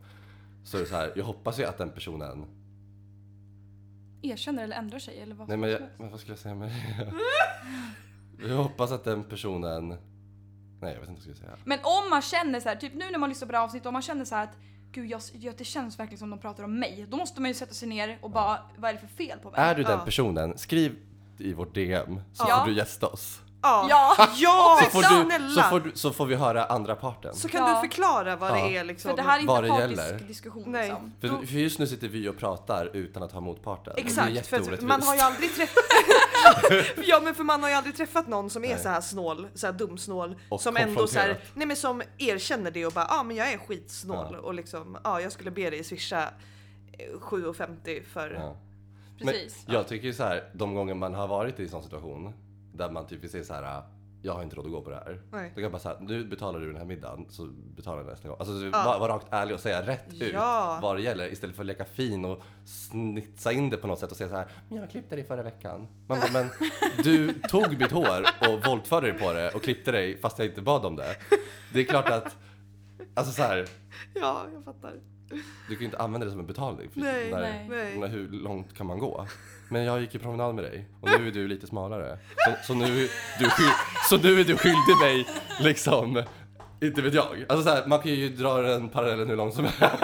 [0.63, 2.45] Så är det så här, jag hoppas ju att den personen,
[4.21, 6.69] erkänner eller ändrar sig eller vad nej men, jag, men vad skulle jag säga med
[6.69, 7.13] det?
[8.49, 9.87] Jag hoppas att den personen,
[10.81, 11.57] nej jag vet inte vad jag skulle säga.
[11.65, 13.87] Men om man känner så här, typ nu när man lyssnar på det här avsnittet,
[13.87, 14.57] om man känner så här att
[14.91, 17.05] Gud, jag, jag, det känns verkligen som de pratar om mig.
[17.09, 19.51] Då måste man ju sätta sig ner och bara, vad är det för fel på
[19.51, 19.59] mig?
[19.61, 20.95] Är du den personen, skriv
[21.41, 22.59] i vårt DM så Ja.
[22.59, 23.39] får du gästa oss.
[23.63, 24.15] Ja, Ja!
[24.35, 25.49] ja Så får, du, snälla!
[25.49, 27.35] så, får du, så får vi höra andra parten.
[27.35, 27.73] Så kan Ja.
[27.81, 28.53] du förklara vad Ja.
[28.55, 29.09] det är liksom.
[29.09, 30.19] För det här är inte Vad en det partisk gäller.
[30.27, 30.87] diskussion Nej.
[30.89, 31.11] liksom.
[31.21, 33.93] För, för just nu sitter vi och pratar utan att ha motparten.
[33.95, 34.81] Det är Exakt, för jätteorättvist.
[34.81, 35.83] att man har ju aldrig träffat...
[37.07, 38.79] ja men för man har ju aldrig träffat någon som är Nej.
[38.83, 40.35] så här snål, så här dumsnål.
[40.49, 41.55] Och som ändå så här, konfronterat.
[41.55, 44.39] nej men som erkänner det och bara ja ah, men jag är skitsnål Ja.
[44.39, 46.23] och liksom ja ah, jag skulle be dig swisha
[46.97, 48.33] eh, 7,50 för...
[48.33, 48.55] Ja.
[49.19, 49.63] Precis.
[49.67, 52.33] Men jag tycker ju så här, de gånger man har varit i en sån situation
[52.73, 53.83] där man typ vill säga så här,
[54.23, 55.21] jag har inte råd att gå på det här.
[55.31, 55.49] Nej.
[55.49, 57.45] Då kan jag bara säga, nu betalar du den här middagen så
[57.75, 58.37] betalar jag nästa gång.
[58.39, 58.83] Alltså så Ja.
[58.85, 60.79] var, var rakt ärlig och säga rätt ut Ja.
[60.81, 64.11] vad det gäller istället för att leka fin och snitsa in det på något sätt
[64.11, 65.87] och säga så här, men jag klippte dig förra veckan.
[66.07, 66.49] Man bara, men
[67.03, 70.61] du tog mitt hår och våldförde dig på det och klippte dig fast jag inte
[70.61, 71.15] bad om det.
[71.73, 72.35] Det är klart att,
[73.13, 73.67] alltså så här,
[74.15, 74.93] Ja, jag fattar.
[75.69, 76.89] Du kan ju inte använda det som en betalning.
[76.89, 77.67] För Nej, när, nej.
[77.69, 77.97] Nej.
[77.97, 79.27] när, hur långt kan man gå?
[79.69, 82.17] Men jag gick ju promenad med dig och nu är du lite smalare.
[82.45, 83.71] Så, så, nu, du, skyld,
[84.09, 85.27] så nu är du skyldig mig
[85.59, 86.23] liksom,
[86.81, 87.45] inte vet jag.
[87.49, 90.03] Alltså så här, man kan ju dra den parallellen hur långt som helst.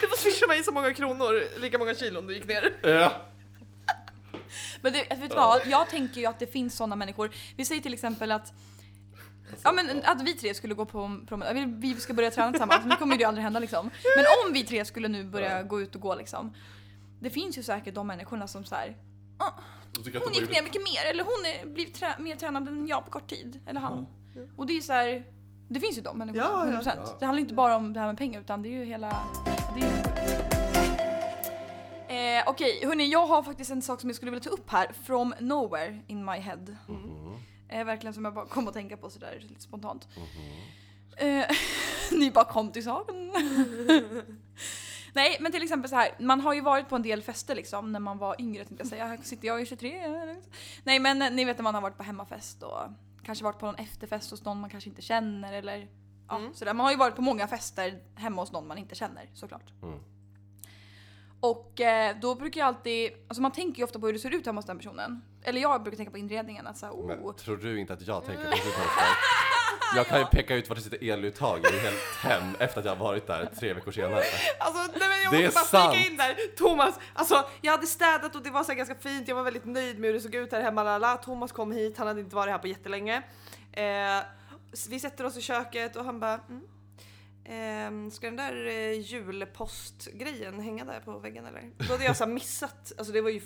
[0.00, 2.72] Du får swisha mig så många kronor, lika många kilon du gick ner.
[2.82, 3.12] Ja.
[4.80, 5.60] Men det, vet du vad?
[5.66, 7.30] Jag tänker ju att det finns sådana människor.
[7.56, 8.52] Vi säger till exempel att
[9.62, 12.96] Ja men att vi tre skulle gå på promenad, vi ska börja träna tillsammans, nu
[12.96, 13.90] kommer det ju aldrig hända liksom.
[14.16, 16.54] Men om vi tre skulle nu börja gå ut och gå liksom.
[17.20, 18.96] Det finns ju säkert de människorna som så här.
[19.38, 19.50] "Ah,
[20.24, 23.30] hon gick ner mycket mer, eller hon är trä mer tränad än jag på kort
[23.30, 23.60] tid.
[23.66, 24.06] Eller han.
[24.56, 25.24] Och det är så här.
[25.68, 26.72] Det finns ju de människorna, Ja, ja.
[26.72, 26.92] 100%.
[27.04, 27.16] Ja.
[27.20, 29.22] Det handlar inte bara om det här med pengar utan det är ju hela...
[29.76, 29.96] Det är ju...
[32.08, 34.92] Eh, Okej, hörni, jag har faktiskt en sak som jag skulle vilja ta upp här.
[35.06, 36.76] From nowhere in my head.
[36.88, 37.11] Mhm.
[37.72, 40.08] Eh, verkligen som jag bara kom att tänka på sådär lite spontant.
[40.16, 40.28] Mhm.
[41.28, 41.46] Eh,
[42.18, 43.32] ni bara kom till saken.
[45.14, 46.10] Nej, men till exempel så här.
[46.18, 48.88] Man har ju varit på en del fester liksom när man var yngre tänkte jag
[48.88, 49.06] säga.
[49.06, 50.02] Här sitter jag i 23.
[50.84, 52.80] Nej, men ni vet när man har varit på hemmafest och
[53.24, 55.88] kanske varit på någon efterfest hos någon man kanske inte känner eller
[56.28, 56.54] ja, Mm.
[56.54, 56.74] sådär.
[56.74, 59.72] Man har ju varit på många fester hemma hos någon man inte känner såklart.
[59.82, 59.98] Mm.
[61.42, 64.34] Och eh, då brukar jag alltid, alltså man tänker ju ofta på hur det ser
[64.34, 65.22] ut hemma hos den personen.
[65.42, 67.06] Eller jag brukar tänka på inredningen, att såhär, oh.
[67.06, 68.78] Men tror du inte att jag tänker på konstigt?
[69.96, 72.96] Jag kan ju peka ut var det sitter eluttag i helt hem efter att jag
[72.96, 74.22] har varit där tre veckor senare.
[74.58, 75.94] Alltså nej men jag Det måste bara sant.
[75.94, 76.56] flika in där.
[76.56, 79.28] Thomas, alltså jag hade städat och det var så ganska fint.
[79.28, 80.82] Jag var väldigt nöjd med hur det såg ut här hemma.
[80.82, 81.16] Lala.
[81.16, 83.22] Thomas kom hit, han hade inte varit här på jättelänge.
[83.72, 84.18] Eh,
[84.88, 86.62] vi sätter oss i köket och han bara mm.
[87.44, 91.70] Ehm, ska den där eh, julpostgrejen hänga där på väggen eller?
[91.78, 93.40] Då hade jag så här missat, alltså det var ju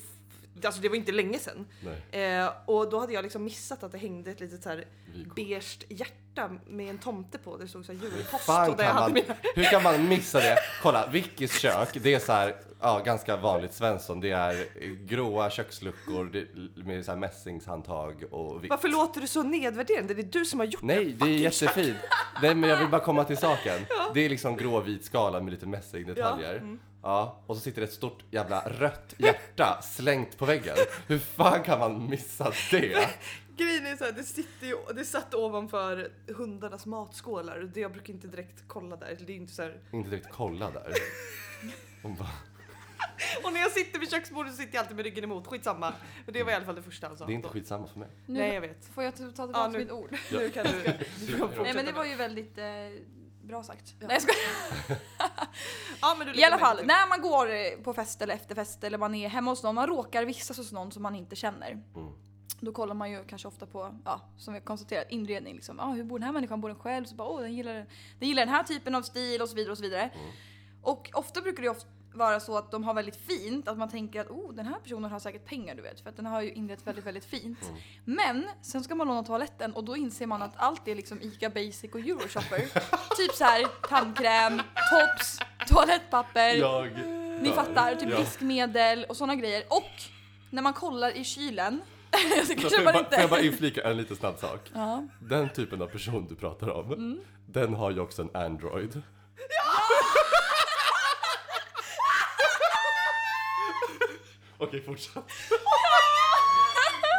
[0.65, 1.67] Alltså det var inte länge sedan.
[2.11, 5.35] Eh, och då hade jag liksom missat att det hängde ett litet så här vykort.
[5.37, 7.57] beige hjärta med en tomte på.
[7.57, 9.35] Det stod så här Hur julpost och där jag hade man, mina...
[9.55, 10.57] hur kan man missa det?
[10.83, 14.21] Kolla, Vickys kök, det är så här, ja, ganska vanligt Svensson.
[14.21, 14.67] Det är
[15.07, 16.47] gråa köksluckor det-
[16.85, 18.71] med så här mässingshandtag och vitt.
[18.71, 20.15] Varför låter du så nedvärderande?
[20.15, 21.97] Det är du som har gjort Nej, det är jättefint.
[22.43, 23.81] Nej, men jag vill bara komma till saken.
[24.15, 26.55] Det är liksom grå vit skala med lite mässingdetaljer.
[26.55, 26.79] Ja, mm.
[27.03, 30.77] Ja, och så sitter det ett stort jävla rött hjärta slängt på väggen.
[31.07, 33.09] Hur fan kan man missa det?
[33.57, 37.93] Grejen är så här, det sitter ju, det satt ovanför hundarnas matskålar och det jag
[37.93, 39.19] brukar inte direkt kolla där.
[39.27, 39.81] Det är inte så här.
[39.93, 40.93] Inte direkt kolla där.
[42.03, 42.29] Och bara,
[43.45, 45.47] Och när jag sitter vid köksbordet så sitter jag alltid med ryggen emot.
[45.47, 45.93] Skitsamma.
[46.25, 47.27] Men det var i alla fall det första han sa.
[47.27, 48.09] det är inte skitsamma för mig.
[48.27, 48.87] Nu, Nej jag vet.
[48.95, 50.17] Får jag ta tillbaka Ja, mitt ord?
[50.33, 50.93] Nu kan du,
[51.27, 51.51] du kan.
[51.63, 52.65] Nej men det var ju väldigt eh,
[53.47, 53.95] bra sagt.
[54.01, 55.01] Nej jag skojar.
[56.01, 58.99] ja, men du I alla fall, när man går eh, på fest eller efterfest eller
[58.99, 61.71] man är hemma hos någon, man råkar vistas hos någon som man inte känner.
[61.71, 62.13] Mm.
[62.61, 65.55] Då kollar man ju kanske ofta på, ja, som vi har konstaterat, inredning.
[65.55, 65.81] Liksom.
[65.81, 66.61] Ah, hur bor den här människan?
[66.61, 67.05] Bor den själv?
[67.05, 67.75] Så bara, oh, den, gillar,
[68.19, 69.73] den gillar den här typen av stil och så vidare.
[69.73, 70.03] Och så vidare.
[70.03, 70.31] Mm.
[70.83, 74.21] Och ofta brukar det ofta vara så att de har väldigt fint, att man tänker
[74.21, 76.53] att oh, den här personen har säkert pengar du vet, för att den har ju
[76.53, 77.63] inrett väldigt, väldigt fint.
[77.63, 77.77] Mm.
[78.05, 81.51] Men sen ska man låna toaletten och då inser man att allt är liksom ICA
[81.51, 82.59] Basic och Euroshopper.
[83.17, 84.59] typ så här tandkräm,
[84.91, 86.55] tops, toalettpapper.
[86.55, 86.91] Jag...
[87.43, 88.19] Ni fattar, typ Ja.
[88.19, 89.63] diskmedel och såna grejer.
[89.69, 89.91] Och
[90.51, 91.81] när man kollar i kylen,
[92.41, 93.29] så Så kanske jag man bara, får jag inte...
[93.31, 94.71] bara inflika en liten snabb sak?
[94.75, 95.07] Ja.
[95.21, 97.21] Den typen av person du pratar om, Mm.
[97.47, 99.03] den har ju också en Android.
[104.59, 105.15] Okej, fortsätt.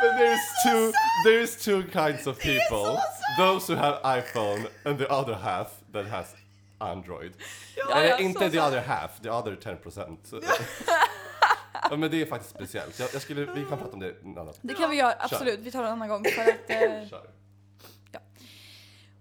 [0.02, 0.92] But there's two,
[1.26, 3.00] there's two kinds of people.
[3.38, 6.36] Those who have iPhone and the other half that has
[6.80, 7.34] Android.
[7.76, 10.18] Ja, ja, inte så the other half, the other 10%.
[11.90, 13.00] ja, men det är faktiskt speciellt.
[13.00, 15.60] Jag, jag skulle, vi kan prata om det en annan Det kan vi göra, absolut.
[15.60, 16.26] Vi tar det en annan gång.
[16.26, 17.30] För att, eh, Kör.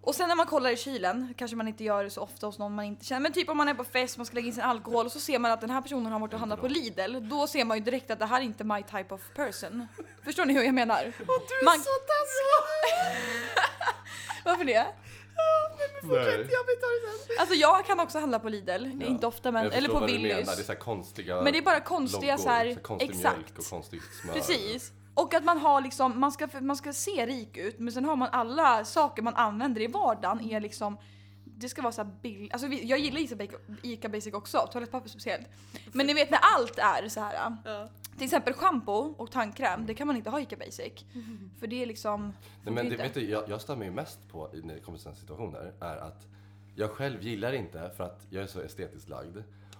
[0.06, 2.58] Och sen när man kollar i kylen, kanske man inte gör det så ofta hos
[2.58, 4.54] någon man inte känner, men typ om man är på fest, man ska lägga in
[4.54, 6.68] sin alkohol och så ser man att den här personen har varit och handlat på
[6.68, 9.86] Lidl, då ser man ju direkt att det här är inte my type of person.
[10.24, 11.02] Förstår ni hur jag menar?
[11.02, 13.16] Du är Man- så taskig!
[14.44, 14.72] Varför det?
[14.72, 14.86] Jag
[17.26, 17.36] sen.
[17.40, 19.06] Alltså jag kan också handla på Lidl, Ja.
[19.06, 20.06] inte ofta men, eller på menar.
[20.06, 20.66] Det är Willys.
[20.66, 23.36] så här konstiga Men det är bara konstiga loggor, så här, så konstig exakt.
[23.36, 24.34] mjölk och konstigt smör.
[24.34, 24.92] Precis.
[25.16, 28.16] Och att man har liksom, man ska, man ska se rik ut men sen har
[28.16, 30.96] man alla saker man använder i vardagen är liksom
[31.58, 32.50] det ska vara så här bill...
[32.52, 35.46] Alltså vi- jag gillar Ica Basic, Ica Basic också, toalettpapper speciellt.
[35.92, 37.56] Men ni vet när allt är så här.
[37.64, 37.88] Ja.
[38.16, 40.92] till exempel shampoo och tandkräm, det kan man inte ha Ica Basic.
[41.60, 42.32] För det är liksom...
[42.64, 44.98] Nej, men det, vet du, jag, jag stör mig mest på i- när det kommer
[44.98, 46.26] till sådana situationer är att
[46.74, 49.36] jag själv gillar inte för att jag är så estetiskt lagd.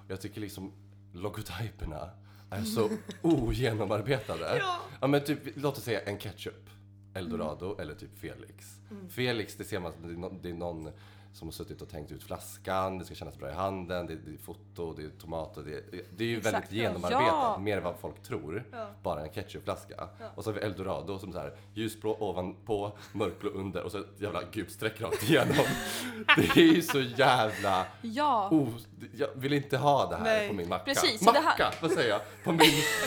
[0.09, 0.73] Jag tycker liksom
[1.13, 2.11] logotyperna
[2.51, 2.91] är så
[3.23, 4.57] ogenomarbetade.
[4.59, 4.81] Ja.
[5.01, 6.71] Ja men typ, låt oss säga en ketchup.
[7.15, 8.77] Eldorado eller typ Felix.
[8.91, 9.09] Mm.
[9.09, 10.91] Felix, det ser man att det är någon, det är någon
[11.37, 14.19] som har suttit och tänkt ut flaskan, det ska kännas bra i handen, det är,
[14.27, 15.83] det är foto, det är tomater, det är,
[16.17, 16.55] det är ju Exakt.
[16.55, 17.59] väldigt genomarbetat, Ja.
[17.59, 18.65] mer än vad folk tror.
[18.73, 18.87] Ja.
[19.03, 20.09] Bara en ketchupflaska.
[20.35, 24.07] Och så har vi eldorado som så här ljusblå ovanpå, mörkblå under och så ett
[24.21, 25.57] jävla gult streck rakt igenom.
[26.37, 27.87] Det är ju så jävla...
[28.03, 28.49] Ja.
[28.51, 28.69] Oh,
[29.17, 30.49] jag vill inte ha det här Nej.
[30.49, 30.85] på min macka.
[30.85, 32.21] Precis, macka, här- vad säger jag?
[32.45, 32.61] På min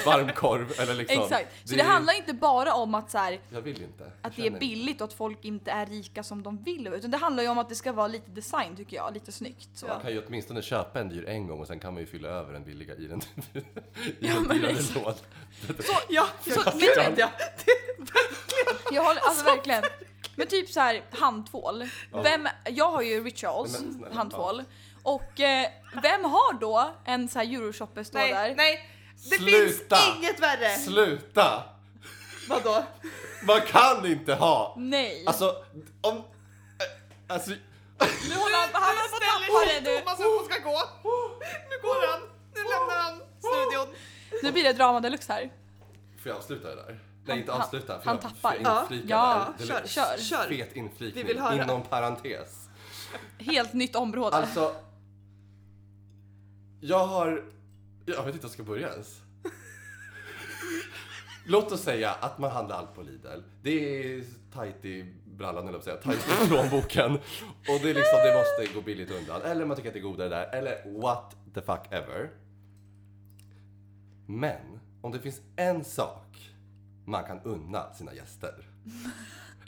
[0.06, 1.24] varmkorv eller liksom.
[1.24, 1.50] Exakt.
[1.70, 4.04] Så det, är- handlar inte bara om att så här, Jag vill inte.
[4.22, 7.12] Jag att det är billigt och att folk inte är rika som de vill utan
[7.12, 9.88] det handlar ju om att det ska vara lite design tycker jag, lite snyggt så.
[9.88, 12.28] Man kan ju åtminstone köpa en dyr en gång och sen kan man ju fylla
[12.30, 13.22] över den billiga i den,
[13.54, 13.62] i
[14.20, 15.14] Ja, den dyrare lådan.
[16.10, 17.30] Ja, Så, jag men- vet jag.
[18.92, 19.84] Jag håller, alltså verkligen.
[20.36, 21.90] Men typ så här handtvål.
[22.12, 22.22] Ja.
[22.22, 24.64] Vem, jag har ju Rituals Men handtvål.
[25.04, 25.68] Och eh,
[26.04, 28.56] vem har då en så här euroshopper står Nej, där?
[28.56, 28.90] nej.
[29.30, 29.96] Det Sluta!
[29.96, 30.70] finns inget värre.
[30.78, 31.64] Sluta!
[32.50, 32.84] Vadå?
[33.44, 34.76] Man kan inte ha!
[34.78, 35.24] Nej.
[35.28, 35.56] Alltså,
[36.02, 36.18] om...
[36.18, 36.24] äh,
[37.28, 37.52] Alltså,
[38.30, 40.00] nu håller han, han håller på att tappa det nu.
[40.00, 40.80] Thomas upp och ska gå.
[41.70, 42.22] Nu går han.
[42.56, 43.16] Nu lämnar han
[43.48, 43.96] studion.
[44.44, 45.50] Nu blir det drama deluxe här.
[46.24, 46.86] får jag avsluta det där?
[46.88, 48.02] Han- Nej, inte han- avsluta.
[48.04, 48.82] Han jag- tappar.
[48.82, 49.88] Inflika Ja, där?
[49.88, 50.48] kör, kör.
[50.48, 51.64] Fet inflikning, Vi vill höra.
[51.64, 52.70] inom parentes.
[53.40, 54.36] Helt nytt område.
[54.36, 54.76] Alltså,
[56.82, 57.44] jag har...
[58.06, 59.08] Jag vet inte hur jag ska börja ens.
[61.46, 63.28] Låt oss säga att man handlar allt på Lidl.
[63.64, 63.70] Det
[64.14, 67.12] är tajt i brallan, eller säga, tajt i plånboken.
[67.14, 69.42] Och det är liksom, det måste gå billigt undan.
[69.42, 70.56] Eller man tycker att det är godare där.
[70.56, 72.30] Eller what the fuck ever.
[74.26, 76.54] Men, om det finns en sak
[77.06, 78.54] man kan unna sina gäster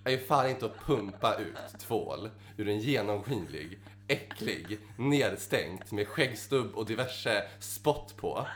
[0.04, 6.76] är ju fan inte att pumpa ut tvål ur en genomskinlig, äcklig, nedstängt med skäggstubb
[6.76, 8.48] och diverse spott på.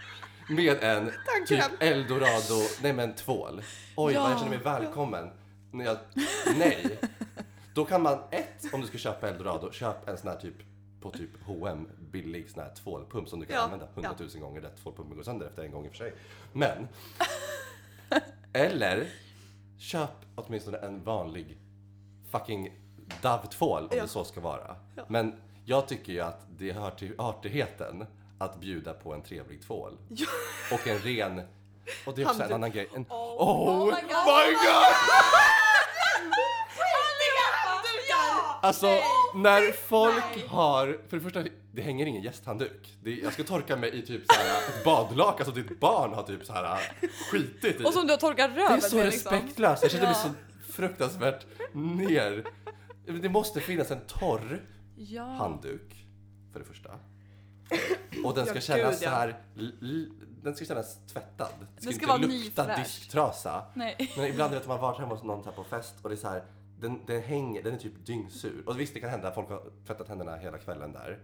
[0.49, 1.11] Med en
[1.47, 3.61] typ eldorado, nej men tvål.
[3.95, 5.29] Oj vad jag känner mig välkommen.
[5.77, 5.97] När jag,
[6.57, 6.99] nej.
[7.73, 10.55] Då kan man, ett, om du ska köpa eldorado, köp en sån här typ
[11.01, 13.91] på typ H&M billig sån här tvålpump som du kan Ja, använda ja.
[13.95, 14.61] hundratusen gånger.
[14.61, 16.13] Rätt tvålpumpen går sönder efter en gång i och för sig.
[16.53, 16.87] Men,
[18.53, 19.07] eller
[19.77, 21.57] köp åtminstone en vanlig
[22.31, 22.73] fucking
[23.21, 24.01] Dove-tvål om Ja.
[24.01, 24.75] det så ska vara.
[24.95, 25.03] Ja.
[25.07, 25.33] Men
[25.65, 28.05] jag tycker ju att det hör till artigheten
[28.39, 29.97] att bjuda på en trevlig tvål.
[30.73, 31.41] Och en ren...
[32.05, 32.51] Och det är också en Handduk.
[32.55, 32.89] annan grej.
[32.95, 33.41] En, Oh.
[33.49, 34.09] oh, my my God.
[34.11, 34.55] god!
[38.09, 38.54] Ja!
[38.67, 38.87] Alltså,
[39.35, 40.97] när folk har...
[41.09, 42.97] För det första, det hänger ingen gästhandduk.
[43.03, 46.23] Det jag ska torka mig i typ så här, ett badlakan som ditt barn har
[46.23, 46.79] typ så här
[47.31, 47.83] skitit i.
[47.83, 49.31] Och som du har torkat det röven är så med liksom.
[49.31, 49.83] respektlöst.
[49.83, 50.29] Jag känner mig Ja.
[50.29, 52.45] så fruktansvärt ner.
[53.21, 54.61] Det måste finnas en torr
[54.97, 55.23] Ja.
[55.23, 56.05] handduk,
[56.53, 56.89] för det första.
[58.23, 59.09] Och den ska Ja, kännas gud, så ja.
[59.09, 59.39] här...
[60.43, 61.47] Den ska kännas tvättad.
[61.75, 63.65] Det ska, Den ska inte vara lukta disktrasa.
[63.73, 64.13] Nej.
[64.17, 66.43] Men ibland vet man varit hemma hos någon på fest och det är så här,
[66.79, 68.63] den, den hänger, den är typ dyngsur.
[68.67, 71.19] Och visst det kan hända, folk har tvättat händerna hela kvällen där.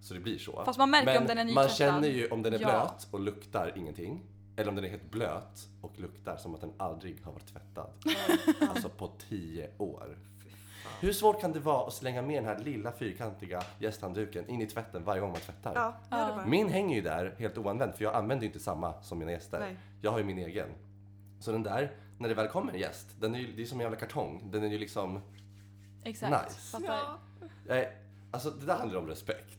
[0.00, 0.62] Så det blir så.
[0.64, 1.70] Fast man märker Men om den är man nytvättad.
[1.76, 2.66] känner ju om den är Ja.
[2.68, 4.22] blöt och luktar ingenting.
[4.56, 7.90] Eller om den är helt blöt och luktar som att den aldrig har varit tvättad.
[8.70, 10.18] alltså på tio år.
[11.00, 14.66] Hur svårt kan det vara att slänga med den här lilla fyrkantiga gästhandduken in i
[14.66, 15.72] tvätten varje gång man tvättar?
[15.74, 16.44] Ja, Ja.
[16.46, 19.60] Min hänger ju där helt oanvänd för jag använder ju inte samma som mina gäster.
[19.60, 19.76] Nej.
[20.02, 20.68] Jag har ju min egen.
[21.40, 23.78] Så den där, när det väl kommer en gäst, den är ju, det är som
[23.80, 24.42] en jävla kartong.
[24.52, 25.20] Den är ju liksom,
[26.04, 26.48] Exakt.
[26.48, 26.60] Nice.
[26.70, 27.00] Fattar.
[27.68, 27.74] Ja.
[27.74, 27.88] eh,
[28.30, 29.58] alltså det där handlar om respekt.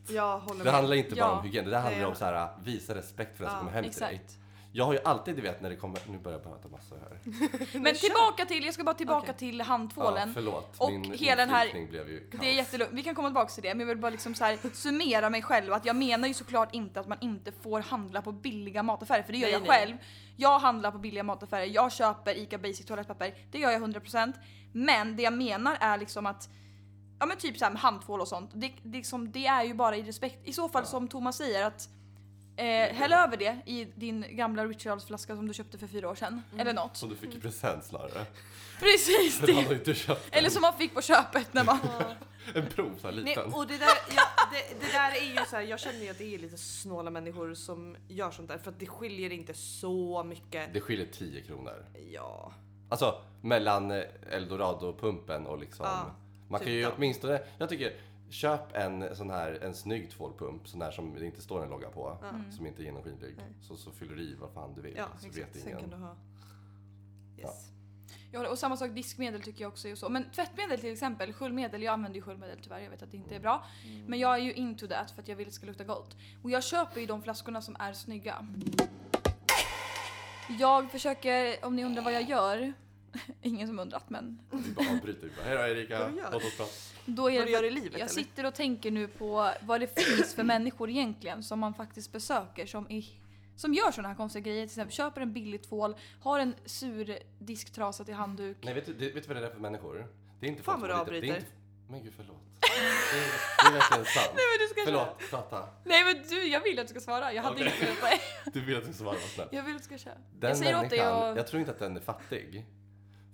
[0.62, 1.38] Det handlar inte bara Ja.
[1.38, 3.72] om hygien, det där handlar Nej, om så här, visa respekt för den som kommer
[3.72, 4.20] hem till dig.
[4.76, 7.18] Jag har ju alltid, du vet när det kommer, nu börjar jag prata massor här.
[7.80, 9.34] Men tillbaka till, jag ska bara tillbaka Okej.
[9.38, 10.34] till Ja, handtvålen.
[10.34, 12.40] förlåt, Och min hela den här- blev ju kaos.
[12.40, 14.44] Det är jättelugnt, vi kan komma tillbaka till det, men jag vill bara liksom så
[14.44, 18.22] här summera mig själv att jag menar ju såklart inte att man inte får handla
[18.22, 19.70] på billiga mataffärer, för det gör Nej, jag nej.
[19.70, 19.96] själv.
[20.36, 24.32] Jag handlar på billiga mataffärer, jag köper ICA Basic toalettpapper, det gör jag 100%.
[24.72, 26.48] Men det jag menar är liksom att
[27.18, 29.74] Ja men typ så här med handtvål och sånt, det, det, liksom, det är ju
[29.74, 30.38] bara i respekt.
[30.44, 30.86] I så fall Ja.
[30.90, 31.88] som Thomas säger att
[32.56, 32.64] eh,
[32.94, 36.42] häll över det i din gamla Rituals flaska som du köpte för fyra år sedan.
[36.58, 36.96] Eller något.
[36.96, 38.26] Som du fick i present snarare.
[38.80, 39.40] Precis!
[39.40, 39.52] Har Det.
[39.52, 40.38] ju inte köpt den.
[40.38, 41.78] Eller som man fick på köpet när man...
[42.54, 43.54] En prov så här Nej, liten.
[43.54, 46.18] och det där, ja, det, det där är ju så här, jag känner ju att
[46.18, 50.24] det är lite snåla människor som gör sånt där för att det skiljer inte så
[50.24, 50.72] mycket.
[50.72, 51.86] Det skiljer 10 kronor.
[52.10, 52.52] Ja.
[52.88, 53.90] Alltså mellan
[54.30, 55.86] Eldorado-pumpen och liksom...
[55.86, 56.14] Ja,
[56.48, 57.40] man typ kan ju åtminstone...
[57.58, 57.92] Jag tycker,
[58.34, 61.88] köp en sån här, en snygg tvålpump, sån här som det inte står en logga
[61.88, 62.18] på.
[62.50, 63.36] Som inte är genomskinlig.
[63.60, 64.94] Så, så fyller du i vad fan du vill.
[64.96, 65.36] Ja, så exakt.
[65.36, 65.80] vet Sen ingen.
[65.80, 66.16] kan du ha...
[67.38, 67.70] Yes.
[68.32, 70.08] Ja, och samma sak diskmedel tycker jag också är så.
[70.08, 73.34] Men tvättmedel till exempel, sköljmedel, jag använder ju sköljmedel tyvärr, jag vet att det inte
[73.36, 73.64] är bra.
[74.06, 76.16] Men jag är ju into that för att jag vill att det ska lukta gott.
[76.42, 78.46] Och jag köper ju de flaskorna som är snygga.
[80.48, 82.72] Jag försöker, om ni undrar vad jag gör,
[83.42, 85.30] ingen som undrat men Vi bara avbryter.
[85.44, 86.70] Hej då Erika, låt oss prata.
[87.06, 88.08] då är Vad det gör i livet Jag eller?
[88.08, 92.66] sitter och tänker nu på vad det finns för människor egentligen som man faktiskt besöker
[92.66, 93.04] som, är,
[93.56, 94.66] som gör sådana här konstiga grejer.
[94.66, 98.56] Till exempel köper en billig tvål, har en sur disktrasa till handduk.
[98.60, 100.06] Nej, vet du, vet du vad det är för människor?
[100.40, 101.26] Det är inte Fan vad du avbryter.
[101.26, 101.46] inte-
[101.90, 102.36] Men gud förlåt.
[102.60, 104.32] Det är, det är verkligen sant.
[104.36, 105.06] Nej men du ska köra.
[105.16, 105.68] Förlåt, prata.
[105.84, 107.32] Nej men du, jag vill att du ska svara.
[107.32, 108.18] Jag hade inte kunnat säga.
[108.52, 109.48] Du vill att du ska vara snäll.
[109.52, 110.14] Jag vill att du ska köra.
[110.38, 111.38] Den jag säger åt dig människan, och...
[111.38, 112.64] jag tror inte att den är fattig.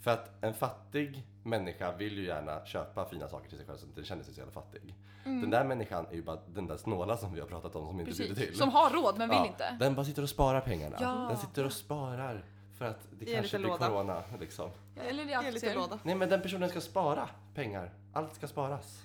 [0.00, 3.86] För att en fattig människa vill ju gärna köpa fina saker till sig själv så
[3.86, 4.94] att den känner sig så jävla fattig.
[5.24, 8.00] Den där människan är ju bara den där snåla som vi har pratat om som
[8.00, 8.46] inte bjuder Mm.
[8.48, 8.58] Till.
[8.58, 9.76] Som har råd men vill Ja, inte.
[9.80, 10.96] Den bara sitter och sparar pengarna.
[11.00, 11.26] Ja.
[11.28, 12.44] Den sitter och sparar
[12.78, 13.86] för att det en kanske blir låda.
[13.88, 14.70] corona liksom.
[14.96, 15.74] Eller i I en liten aktier.
[15.74, 15.98] låda.
[16.02, 17.92] Nej men den personen ska spara pengar.
[18.12, 19.02] Allt ska sparas.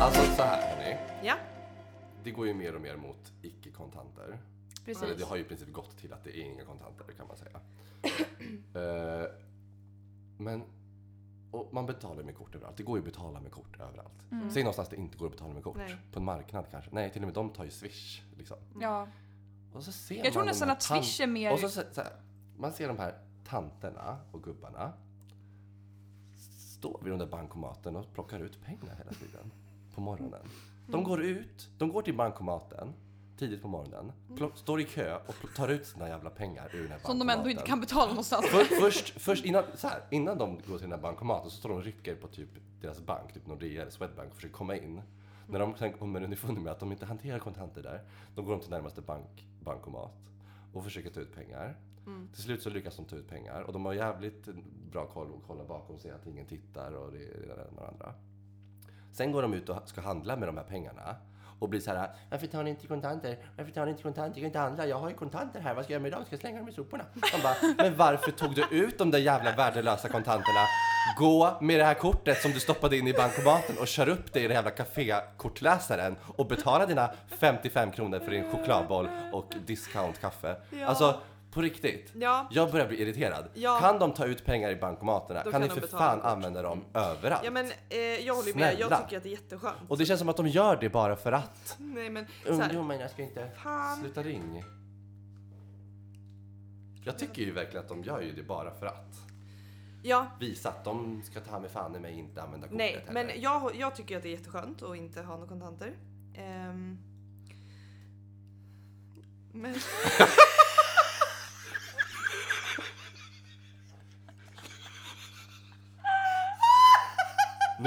[0.00, 0.96] Alltså så här hörni.
[1.22, 1.34] Ja.
[2.24, 4.24] Det går ju mer och mer mot icke-kontanter.
[4.24, 4.38] Eller
[4.84, 5.18] Precis.
[5.18, 7.60] det har ju i princip gått till att det är inga kontanter kan man säga.
[8.74, 9.26] Eh,
[10.38, 10.62] men
[11.52, 12.76] och man betalar med kort överallt.
[12.76, 14.30] Det går ju att betala med kort överallt.
[14.32, 14.50] Mm.
[14.50, 15.76] Säg någonstans det inte går att betala med kort.
[15.76, 15.96] Nej.
[16.12, 16.90] På en marknad kanske.
[16.94, 18.22] Nej, till och med de tar ju swish.
[18.36, 18.56] Liksom.
[18.80, 19.08] Ja.
[19.72, 21.52] Och så ser Jag tror nästan att Swish är mer...
[21.52, 22.12] Och så, så, så här,
[22.56, 24.92] man ser de här tanterna och gubbarna
[26.78, 29.52] stå vid de där bankomaten och plockar ut pengar hela tiden
[29.94, 30.40] på morgonen.
[30.40, 30.50] Mm.
[30.86, 32.92] De går ut, de går till bankomaten
[33.38, 34.12] tidigt på morgonen,
[34.54, 37.50] står i kö och tar ut sina jävla pengar ur den här Som de ändå
[37.50, 38.46] inte kan betala någonstans.
[38.46, 41.68] För, först, först innan, så här, innan de går till den här bankomaten så står
[41.68, 42.48] de och rycker på typ
[42.80, 45.02] deras bank, typ Nordea eller Swedbank och försöker komma in.
[45.48, 48.00] När de sen kommer underfund med att de inte hanterar kontanter där,
[48.34, 50.16] då går de till närmaste bank, bankomat
[50.72, 51.76] och försöker ta ut pengar.
[52.32, 54.48] Till slut så lyckas de ta ut pengar och de har jävligt
[54.92, 58.14] bra koll och kollar bakom sig att ingen tittar och det ena och det andra.
[59.12, 61.16] Sen går de ut och ska handla med de här pengarna
[61.62, 63.38] och blir så här, varför tar ni inte kontanter?
[63.56, 64.30] Varför tar ni inte kontanter?
[64.30, 66.26] Jag kan inte handla, jag har ju kontanter här, vad ska jag göra med idag?
[66.26, 67.04] Ska jag slänga dem i soporna?
[67.32, 70.60] Man bara, men varför tog du ut de där jävla värdelösa kontanterna?
[71.18, 74.40] Gå med det här kortet som du stoppade in i bankomaten och kör upp det
[74.40, 80.56] i den jävla kafékortläsaren och betala dina 55 kronor för din chokladboll och discount kaffe.
[80.70, 80.86] Ja.
[80.86, 81.20] Alltså,
[81.52, 82.12] på riktigt.
[82.14, 82.48] Ja.
[82.50, 83.48] Jag börjar bli irriterad.
[83.54, 83.78] Ja.
[83.80, 86.26] Kan de ta ut pengar i bankomaterna Då kan kan ni för fan kort.
[86.30, 87.42] använda dem överallt.
[87.44, 89.02] Ja men eh, jag håller med, jag Snälla.
[89.02, 89.76] tycker att det är jätteskönt.
[89.88, 91.76] Och det känns som att de gör det bara för att.
[91.78, 93.50] Nej men så här, Ungdomarna ska inte...
[93.62, 93.96] fan.
[94.00, 94.64] Sluta ring.
[97.04, 99.16] Jag tycker ju verkligen att de gör ju det bara för att.
[100.02, 103.12] Ja, Visa att de ska ta med fan i mig inte använda kortet nej heller.
[103.12, 105.92] men jag, jag tycker att det är jätteskönt att inte ha några kontanter.
[106.34, 106.98] Ehm.
[109.52, 109.74] men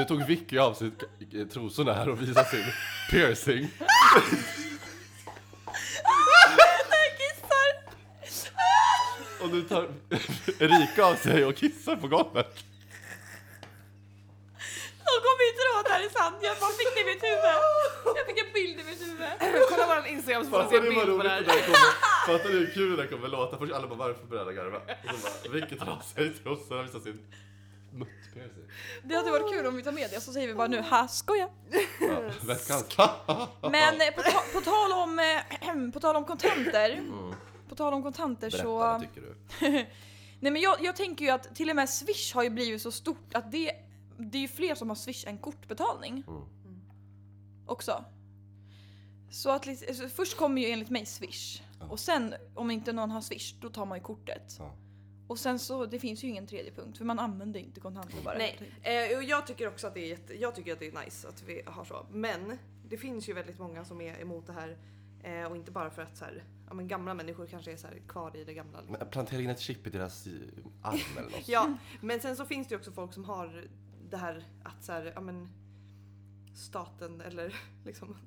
[0.05, 0.91] Nu tog Vicky av sig
[1.53, 2.65] trosorna här och visade sin
[3.11, 3.69] piercing.
[9.41, 9.89] Och nu tar
[10.59, 12.63] Erika av sig och kissar på golvet.
[15.47, 16.35] Inte tro att det här är sant.
[16.41, 17.55] Jag bara fick det i mitt huvud.
[18.17, 19.69] Jag fick en bild i mitt huvud.
[19.69, 21.43] kolla våran Instagram så får ni se en bild på det här.
[22.27, 23.57] fattar ni hur kul det där kommer låta?
[23.57, 24.77] Först alla bara varför började garva?
[24.77, 27.19] Och så bara Vicky tar av sig trosorna och visar sin.
[29.03, 31.07] Det hade varit kul om vi tar med det så säger vi bara nu ha
[31.07, 31.49] skoja.
[32.01, 32.85] Ja, veckans
[33.61, 37.03] Men eh, på, ta på, tal om, eh, på tal om kontanter.
[37.69, 38.77] På tal om kontanter Berätta, så...
[38.77, 39.35] vad tycker du?
[40.39, 42.91] Nej men jag, jag tänker ju att till och med Swish har ju blivit så
[42.91, 43.71] stort att det,
[44.17, 46.23] det är ju fler som har Swish än kortbetalning.
[46.27, 46.41] Mm.
[47.65, 48.05] Också.
[49.31, 51.61] Så att alltså, först kommer ju enligt mig Swish.
[51.79, 51.85] Ja.
[51.85, 54.55] Och sen om inte någon har Swish då tar man ju kortet.
[54.59, 54.75] Ja.
[55.27, 58.37] Och sen så det finns ju ingen tredje punkt för man använder inte kontanter bara.
[58.37, 61.05] Nej, eh, och jag tycker också att det är jätte, jag tycker att det är
[61.05, 62.05] nice att vi har så.
[62.11, 62.57] Men
[62.89, 64.77] det finns ju väldigt många som är emot det här.
[65.23, 67.87] Eh, och inte bara för att så här, ja, men gamla människor kanske är så
[67.87, 68.79] här, kvar i det gamla.
[68.79, 68.97] liksom.
[68.99, 70.31] Men Plantera in ett chip i deras eh,
[70.81, 71.47] arm eller något.
[71.47, 73.67] Ja, men sen så finns det ju också folk som har
[74.09, 75.49] det här att så här, ja men
[76.55, 78.17] staten eller liksom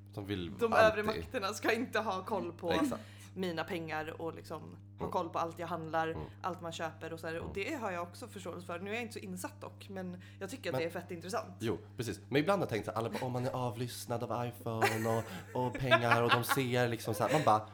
[0.59, 3.03] de övre makterna ska inte ha koll på Exakt.
[3.35, 5.11] Mina pengar och liksom ha Mm.
[5.13, 6.21] koll på allt jag handlar, Mm.
[6.43, 7.39] allt man köper och så här.
[7.39, 8.79] Och det har jag också förståelse för.
[8.79, 11.11] Nu är jag inte så insatt dock, men jag tycker att Men- det är fett
[11.11, 11.55] intressant.
[11.61, 12.21] Jo, precis.
[12.29, 15.23] Men ibland har jag tänkt så här, alla bara, om man är avlyssnad av iPhone
[15.55, 17.33] och, och pengar och de ser liksom så här.
[17.33, 17.69] Man bara,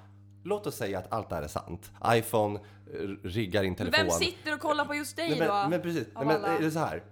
[0.44, 1.92] låt oss säga att allt det här är sant.
[2.06, 2.60] iPhone
[2.94, 4.06] eh, riggar in Men telefon.
[4.06, 5.44] vem sitter och kollar på just dig Nej, då?
[5.54, 7.02] men, men precis, Nej, men är det så här.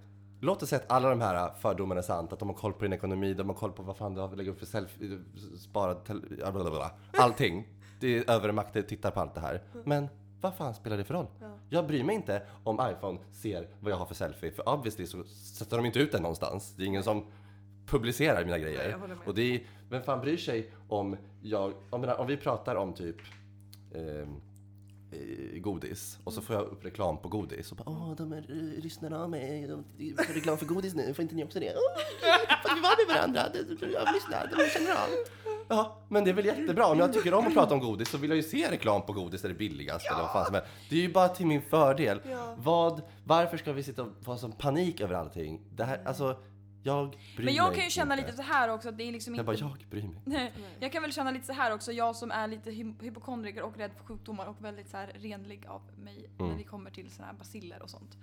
[0.41, 2.83] Låt oss säga att alla de här fördomarna är sant, att de har koll på
[2.83, 5.19] din ekonomi, de har koll på vad fan du har lägger upp för selfie,
[5.59, 5.97] sparad
[7.17, 7.67] allting.
[8.03, 9.61] Det makter tittar på allt det här.
[9.83, 10.07] Men
[10.41, 11.27] vad fan spelar det för roll?
[11.41, 11.57] Ja.
[11.69, 15.23] Jag bryr mig inte om iPhone ser vad jag har för selfie, för obviously så
[15.23, 16.73] sätter de inte ut den någonstans.
[16.77, 17.25] Det är ingen som
[17.85, 18.89] publicerar mina Nej, grejer.
[18.89, 19.17] jag med.
[19.25, 23.15] och det är, vem fan bryr sig om jag, om, om vi pratar om typ
[23.95, 24.41] ehm,
[25.11, 28.37] eh, godis och så får jag upp reklam på godis och bara åh de är
[28.37, 29.83] eh, lyssnarna av mig, de
[30.17, 31.73] får reklam för godis nu, får inte ni också det?
[31.75, 32.01] Åh,
[32.63, 33.41] får vi vara med varandra?
[33.79, 35.09] Jag lyssnar, de känner av.
[35.67, 36.87] Ja, men det är väl jättebra.
[36.87, 39.13] Om jag tycker om att prata om godis så vill jag ju se reklam på
[39.13, 40.69] godis där det är billigast eller vad fan som helst.
[40.89, 42.21] Det är ju bara till min fördel.
[42.57, 45.61] Vad, varför ska vi sitta och få sån panik över allting?
[45.75, 46.37] Det här, alltså,
[46.83, 48.25] jag bryr Men jag mig kan ju känna inte.
[48.31, 49.63] lite så här också att det är liksom Jag inte...
[49.63, 50.21] bara, jag bryr mig.
[50.25, 53.61] Nej, jag kan väl känna lite så här också, jag som är lite hy- hypokondriker
[53.63, 56.57] och rädd för sjukdomar och väldigt så här renlig av mig när Mm.
[56.57, 58.17] det kommer till såna här basiller och sånt.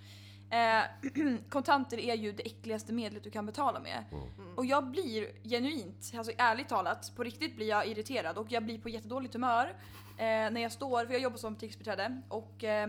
[0.51, 0.83] Eh,
[1.49, 4.05] kontanter är ju det äckligaste medlet du kan betala med.
[4.13, 4.55] Mm.
[4.57, 8.79] Och jag blir genuint, alltså ärligt talat, på riktigt blir jag irriterad och jag blir
[8.79, 9.75] på jättedåligt humör
[10.17, 12.89] eh, när jag står, för jag jobbar som butiksbiträde och eh,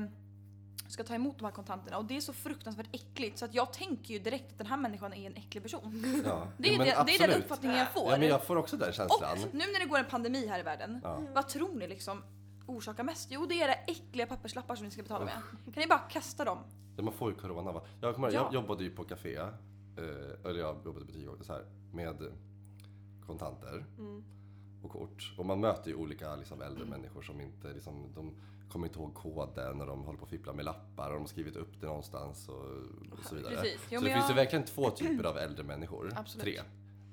[0.88, 3.74] ska ta emot de här kontanterna och det är så fruktansvärt äckligt så att jag
[3.74, 6.22] tänker ju direkt att den här människan är en äcklig person.
[6.26, 6.47] Ja.
[6.57, 8.12] Det är, men det, det är den uppfattningen jag får.
[8.12, 9.32] Ja, men jag får också den känslan.
[9.32, 11.22] Och nu när det går en pandemi här i världen, Ja.
[11.34, 12.24] vad tror ni liksom
[12.66, 13.28] orsakar mest?
[13.32, 15.34] Jo, det är era äckliga papperslappar som ni ska betala med.
[15.74, 16.59] Kan ni bara kasta dem?
[16.98, 17.82] Ja, Man får ju corona va?
[18.02, 18.34] Jag, kommer, Ja.
[18.34, 22.16] jag jobbade ju på café, eh, eller jag jobbade i butik också så här, med
[23.26, 24.24] kontanter Mm.
[24.84, 25.34] och kort.
[25.38, 28.36] Och man möter ju olika liksom, äldre människor som inte liksom, de
[28.70, 31.28] kommer inte ihåg koden och de håller på att fippla med lappar och de har
[31.28, 32.56] skrivit upp det någonstans och,
[33.20, 33.54] och så vidare.
[33.89, 36.14] Jo, så det finns ju jag- verkligen två typer av äldre människor.
[36.16, 36.44] Absolut.
[36.44, 36.60] Tre.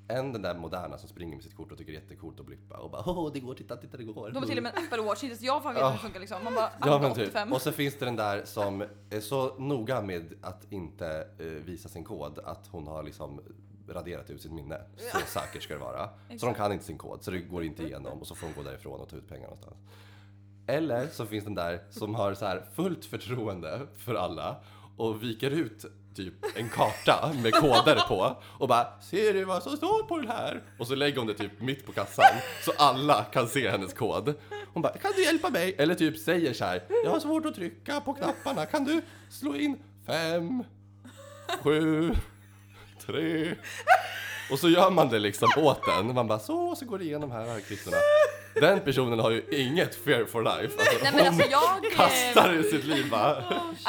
[0.08, 2.46] En den där moderna som springer med sitt kort och tycker det är jättekult att
[2.46, 4.30] blippa och bara åh det går, titta, titta det går.
[4.30, 5.98] De har till och med en Apple Watch, inte ens jag fan vet hur det
[5.98, 6.44] funkar liksom.
[6.44, 7.24] Man bara, Ja men typ.
[7.28, 7.52] 85.
[7.52, 11.88] Och så finns det den där som är så noga med att inte eh, visa
[11.88, 13.40] sin kod att hon har liksom
[13.88, 14.80] raderat ut sitt minne.
[15.12, 16.08] Så säkert ska det vara.
[16.38, 18.52] Så de kan inte sin kod så det går inte igenom och så får de
[18.52, 19.76] gå därifrån och ta ut pengar någonstans.
[20.66, 24.56] Eller så finns den där som har så här fullt förtroende för alla
[24.96, 25.84] och viker ut
[26.18, 30.28] typ en karta med koder på och bara Ser du vad som står på den
[30.28, 30.62] här?
[30.78, 32.24] Och så lägger hon det typ mitt på kassan
[32.64, 34.34] så alla kan se hennes kod.
[34.72, 35.74] Hon bara Kan du hjälpa mig?
[35.78, 38.66] Eller typ säger så här Jag har svårt att trycka på knapparna.
[38.66, 40.64] Kan du slå in fem,
[41.62, 42.14] sju,
[43.06, 43.54] tre
[44.50, 46.14] och så gör man det liksom åt den.
[46.14, 47.96] Man bara så, så går det igenom här, här kvittorna.
[48.54, 50.78] Den personen har ju inget fear for life.
[50.78, 51.84] Alltså, Nej men alltså jag...
[51.84, 53.38] eh, kastar i sitt liv bara.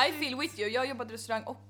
[0.07, 0.69] I feel with you.
[0.69, 1.65] Jag jobbade i restaurang och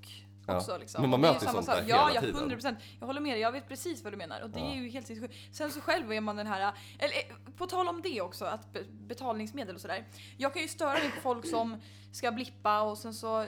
[0.52, 0.56] Ja.
[0.58, 1.00] också liksom.
[1.00, 2.36] Men man möter ju sånt där Ja, hela ja, tiden.
[2.36, 2.78] 100 procent.
[3.00, 3.40] Jag håller med dig.
[3.40, 4.40] Jag vet precis vad du menar.
[4.40, 4.66] Och det Ja.
[4.66, 5.34] är ju helt sinnessjukt.
[5.52, 8.72] Sen så själv är man den här, eller eh, på tal om det också, att
[8.72, 10.04] be- betalningsmedel och sådär.
[10.36, 11.76] Jag kan ju störa mig på folk som
[12.12, 13.46] ska blippa och sen så,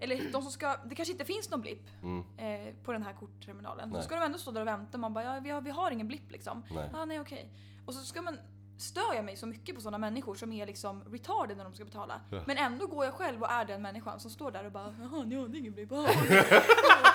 [0.00, 3.12] eller de som ska, det kanske inte finns någon blipp Mm, eh, på den här
[3.12, 3.88] kortterminalen.
[3.88, 4.02] Nej.
[4.02, 4.98] Så ska de ändå stå där och vänta.
[4.98, 6.62] Man bara, ja, vi, har, vi har ingen blipp liksom.
[6.70, 6.90] nej.
[6.94, 7.48] Ah, nej okej.
[7.86, 8.38] Och så ska man
[8.76, 11.84] stör jag mig så mycket på sådana människor som är liksom retarded när de ska
[11.84, 12.20] betala.
[12.30, 12.40] Ja.
[12.46, 15.24] Men ändå går jag själv och är den människan som står där och bara jaha,
[15.24, 15.92] ni hade ingen blipp.
[15.92, 16.06] Ah,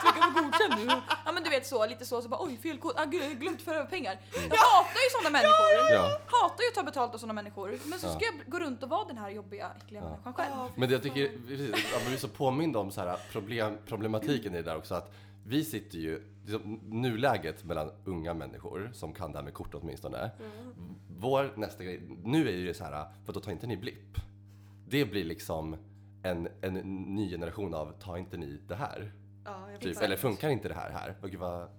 [0.03, 0.93] Trycka på godkänd nu.
[1.25, 3.29] Ja men du vet så, lite så, så bara oj fel kod, ah, gud, har
[3.29, 4.19] glömt föra över pengar.
[4.33, 5.93] Jag hatar ju sådana människor.
[5.93, 6.19] Ja.
[6.27, 7.79] Hatar ju att ta betalt av sådana människor.
[7.85, 8.11] Men så Ja.
[8.13, 10.09] ska jag gå runt och vara den här jobbiga, äckliga Ja.
[10.09, 10.51] människan själv.
[10.55, 14.53] Ja, Men det jag tycker, ja, vi är så påminda om så här problem, problematiken
[14.53, 15.13] i det där också att
[15.45, 20.31] vi sitter ju, liksom, nuläget mellan unga människor som kan det här med kort åtminstone.
[21.17, 24.17] Vår nästa grej, nu är ju det så här, vadå tar inte ni blipp?
[24.87, 25.75] Det blir liksom
[26.23, 26.73] en, en
[27.15, 29.11] ny generation av, tar inte ni det här?
[29.45, 31.15] Ja, Typ, eller funkar inte det här här?
[31.21, 31.69] Och gud vad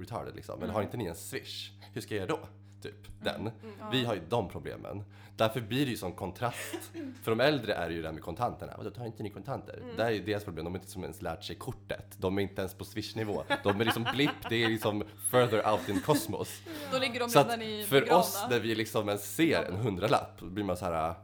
[0.00, 0.62] retarded liksom.
[0.62, 1.72] Eller har inte ni en swish?
[1.92, 2.48] Hur ska jag göra då?
[2.84, 3.50] Typ den.
[3.92, 5.04] Vi har ju de problemen.
[5.36, 6.90] Därför blir det ju sån kontrast.
[7.22, 8.74] För de äldre är det ju det här med kontanterna.
[8.76, 9.82] Vadå, tar inte ni kontanter?
[9.96, 10.64] Det är ju deras problem.
[10.64, 12.16] De har inte som ens lärt sig kortet.
[12.16, 13.44] De är inte ens på swish-nivå.
[13.62, 16.62] De är liksom blipp, det är liksom further out in cosmos.
[16.92, 20.38] Då ligger de Så redan i för oss när vi liksom ens ser en hundralapp,
[20.40, 21.14] då blir man så här.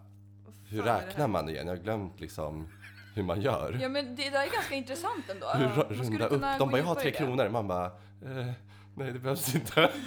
[0.69, 1.67] Hur är det räknar man igen?
[1.67, 2.69] Jag har glömt liksom
[3.15, 3.79] hur man gör.
[3.83, 5.47] Ja men det där är ganska intressant ändå.
[5.47, 6.43] Hur runda upp?
[6.59, 7.49] De bara, jag har tre kronor.
[7.49, 8.53] Man bara, eh,
[9.01, 9.91] nej det behövs inte.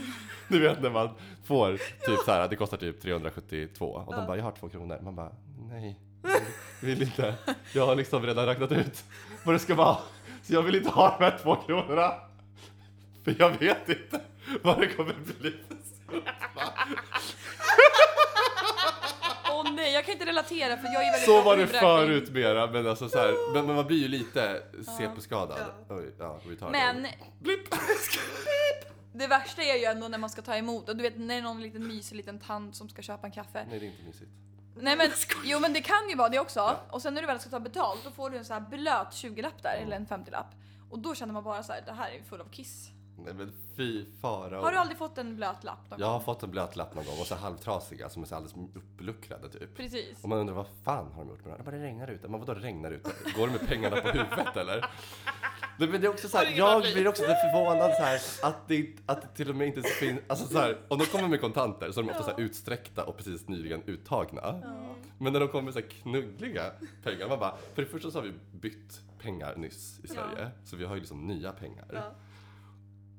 [0.48, 1.10] Du vet när man
[1.46, 5.00] får typ så här, det kostar typ 372 och de bara, jag har två kronor.
[5.04, 5.32] Man bara,
[5.72, 7.36] nej, jag vill inte.
[7.74, 9.04] Jag har liksom redan räknat ut
[9.44, 9.98] vad det ska vara.
[10.44, 12.14] Så jag vill inte ha de här två kronorna.
[13.24, 14.22] För jag vet inte
[14.62, 15.54] vad det kommer bli.
[19.52, 21.62] Åh nej, jag kan inte relatera för jag är väldigt Så bra på var det
[21.62, 21.89] huvudräkning.
[21.98, 24.62] förut mera, men alltså så här, men, men man blir ju lite
[24.98, 25.58] CP-skadad.
[25.89, 25.96] Ja.
[25.96, 26.72] Oj, ja, retarded.
[26.72, 27.08] Men
[27.39, 27.68] Blipp.
[29.14, 31.34] Det värsta är ju ändå när man ska ta emot och du vet när det
[31.34, 33.66] är någon liten mysig liten tant som ska köpa en kaffe.
[33.70, 34.32] Nej, det är inte mysigt.
[34.76, 35.09] Nej men,
[35.43, 36.76] jo men det kan ju vara det också.
[36.89, 39.07] Och sen när du väl ska ta betalt då får du en så här blöt
[39.11, 40.55] 20-lapp där, eller en 50-lapp.
[40.89, 42.89] Och då känner man bara så här, det här är full av kiss.
[43.18, 44.61] Nej men fy fara.
[44.61, 46.24] Har du aldrig fått en blöt lapp någon Jag har gång?
[46.26, 49.78] fått en blöt lapp någon gång och så halvtrasiga som är så alldeles uppluckrade typ.
[49.78, 50.24] Precis.
[50.24, 51.57] Och man undrar vad fan har de gjort med den?
[51.57, 52.28] Jag bara, det regnar ute.
[52.28, 53.11] Men vadå det regnar ute?
[53.38, 54.86] Går det med pengarna på huvudet eller?
[55.78, 58.67] Nej, men det är också så här, jag blir också så förvånad så här, att,
[58.67, 61.41] det, att det till och med inte finns, alltså så här, om de kommer med
[61.41, 64.61] kontanter så är de ofta så här utsträckta och precis nyligen uttagna.
[65.17, 66.71] Men när de kommer med så här knuggliga
[67.03, 70.76] pengar, man bara, för det första så har vi bytt pengar nyss i Sverige, så
[70.76, 71.86] vi har ju liksom nya pengar.
[71.93, 72.11] Ja.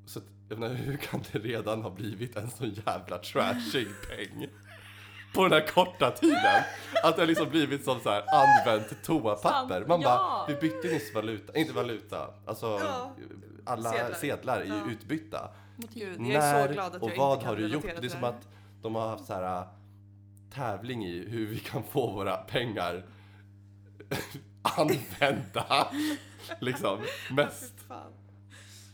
[0.07, 4.47] Så att, jag menar, hur kan det redan ha blivit en så jävla trashig peng?
[5.35, 6.63] På den här korta tiden.
[7.03, 9.85] Att det har liksom blivit som så här använt toapapper.
[9.87, 12.81] Man bara, vi bytte nyss valuta, inte valuta, alltså
[13.65, 14.15] alla Sedlar.
[14.15, 15.51] sedlar, är ju utbytta.
[15.95, 17.85] Gud, När och vad har du gjort?
[17.85, 18.49] relatera Det är som att
[18.83, 19.67] de har haft så här äh,
[20.55, 23.05] tävling i hur vi kan få våra pengar
[24.63, 25.89] använda
[26.61, 26.99] liksom
[27.31, 27.75] mest.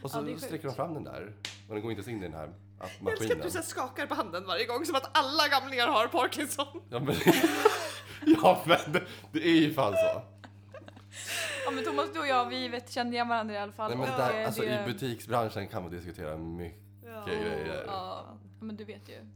[0.02, 1.32] Och så Ja, det sträcker de fram den där
[1.68, 2.48] och den går inte ens in i den här
[2.80, 3.36] Jag älskar maskinen.
[3.38, 6.66] att du så här skakar på handen varje gång som att alla gamlingar har Parkinson.
[6.90, 7.14] Ja men,
[8.42, 9.02] ja, men det,
[9.32, 10.22] det är ju fan så.
[11.64, 13.90] Ja men Thomas, du och jag, vi vet, kände igen varandra i alla fall.
[13.90, 17.24] Nej, men där, eh, alltså, det- I butiksbranschen kan man diskutera mycket Ja.
[17.26, 17.84] grejer.
[17.86, 18.24] Ja,
[18.60, 19.26] men du vet ju.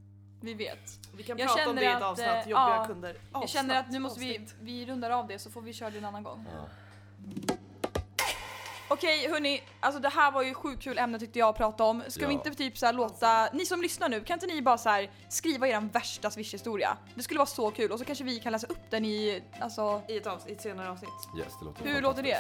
[0.41, 0.99] Vi vet.
[1.17, 3.17] Vi kan Jag prata om det i ett att, avsnitt, eh, jobbiga ja, kunder.
[3.33, 4.55] Jag känner att nu måste vi, Avsnitt.
[4.61, 6.47] vi rundar av det så får vi köra det en annan gång.
[6.53, 6.69] Ja.
[8.89, 12.03] Okej hörni, alltså det här var ju sjukt kul ämne tyckte jag att prata om.
[12.09, 12.39] Ska vi Ja.
[12.39, 15.11] inte typ så här låta, ni som lyssnar nu, kan inte ni bara så här
[15.29, 16.97] skriva er värsta swish-historia?
[17.15, 20.03] Det skulle vara så kul och så kanske vi kan läsa upp den i, alltså,
[20.09, 21.11] I ett, avsnitt, i ett senare avsnitt.
[21.39, 22.39] Yes, det låter hur låter det?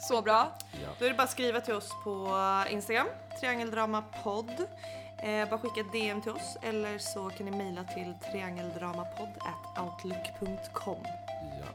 [0.00, 0.52] Så bra.
[0.72, 0.88] Ja.
[0.98, 2.38] Då är det bara att skriva till oss på
[2.70, 3.06] Instagram,
[3.40, 4.66] triangeldramapodd.
[5.22, 11.06] Eh, bara skicka ett DM till oss eller så kan ni mejla till triangeldramapodd@outlook.com.
[11.60, 11.66] Ja.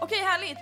[0.00, 0.58] Okej härligt!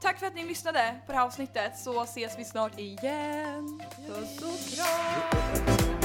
[0.00, 3.82] Tack för att ni lyssnade på det här avsnittet så ses vi snart igen.
[4.06, 5.97] Puss och kram!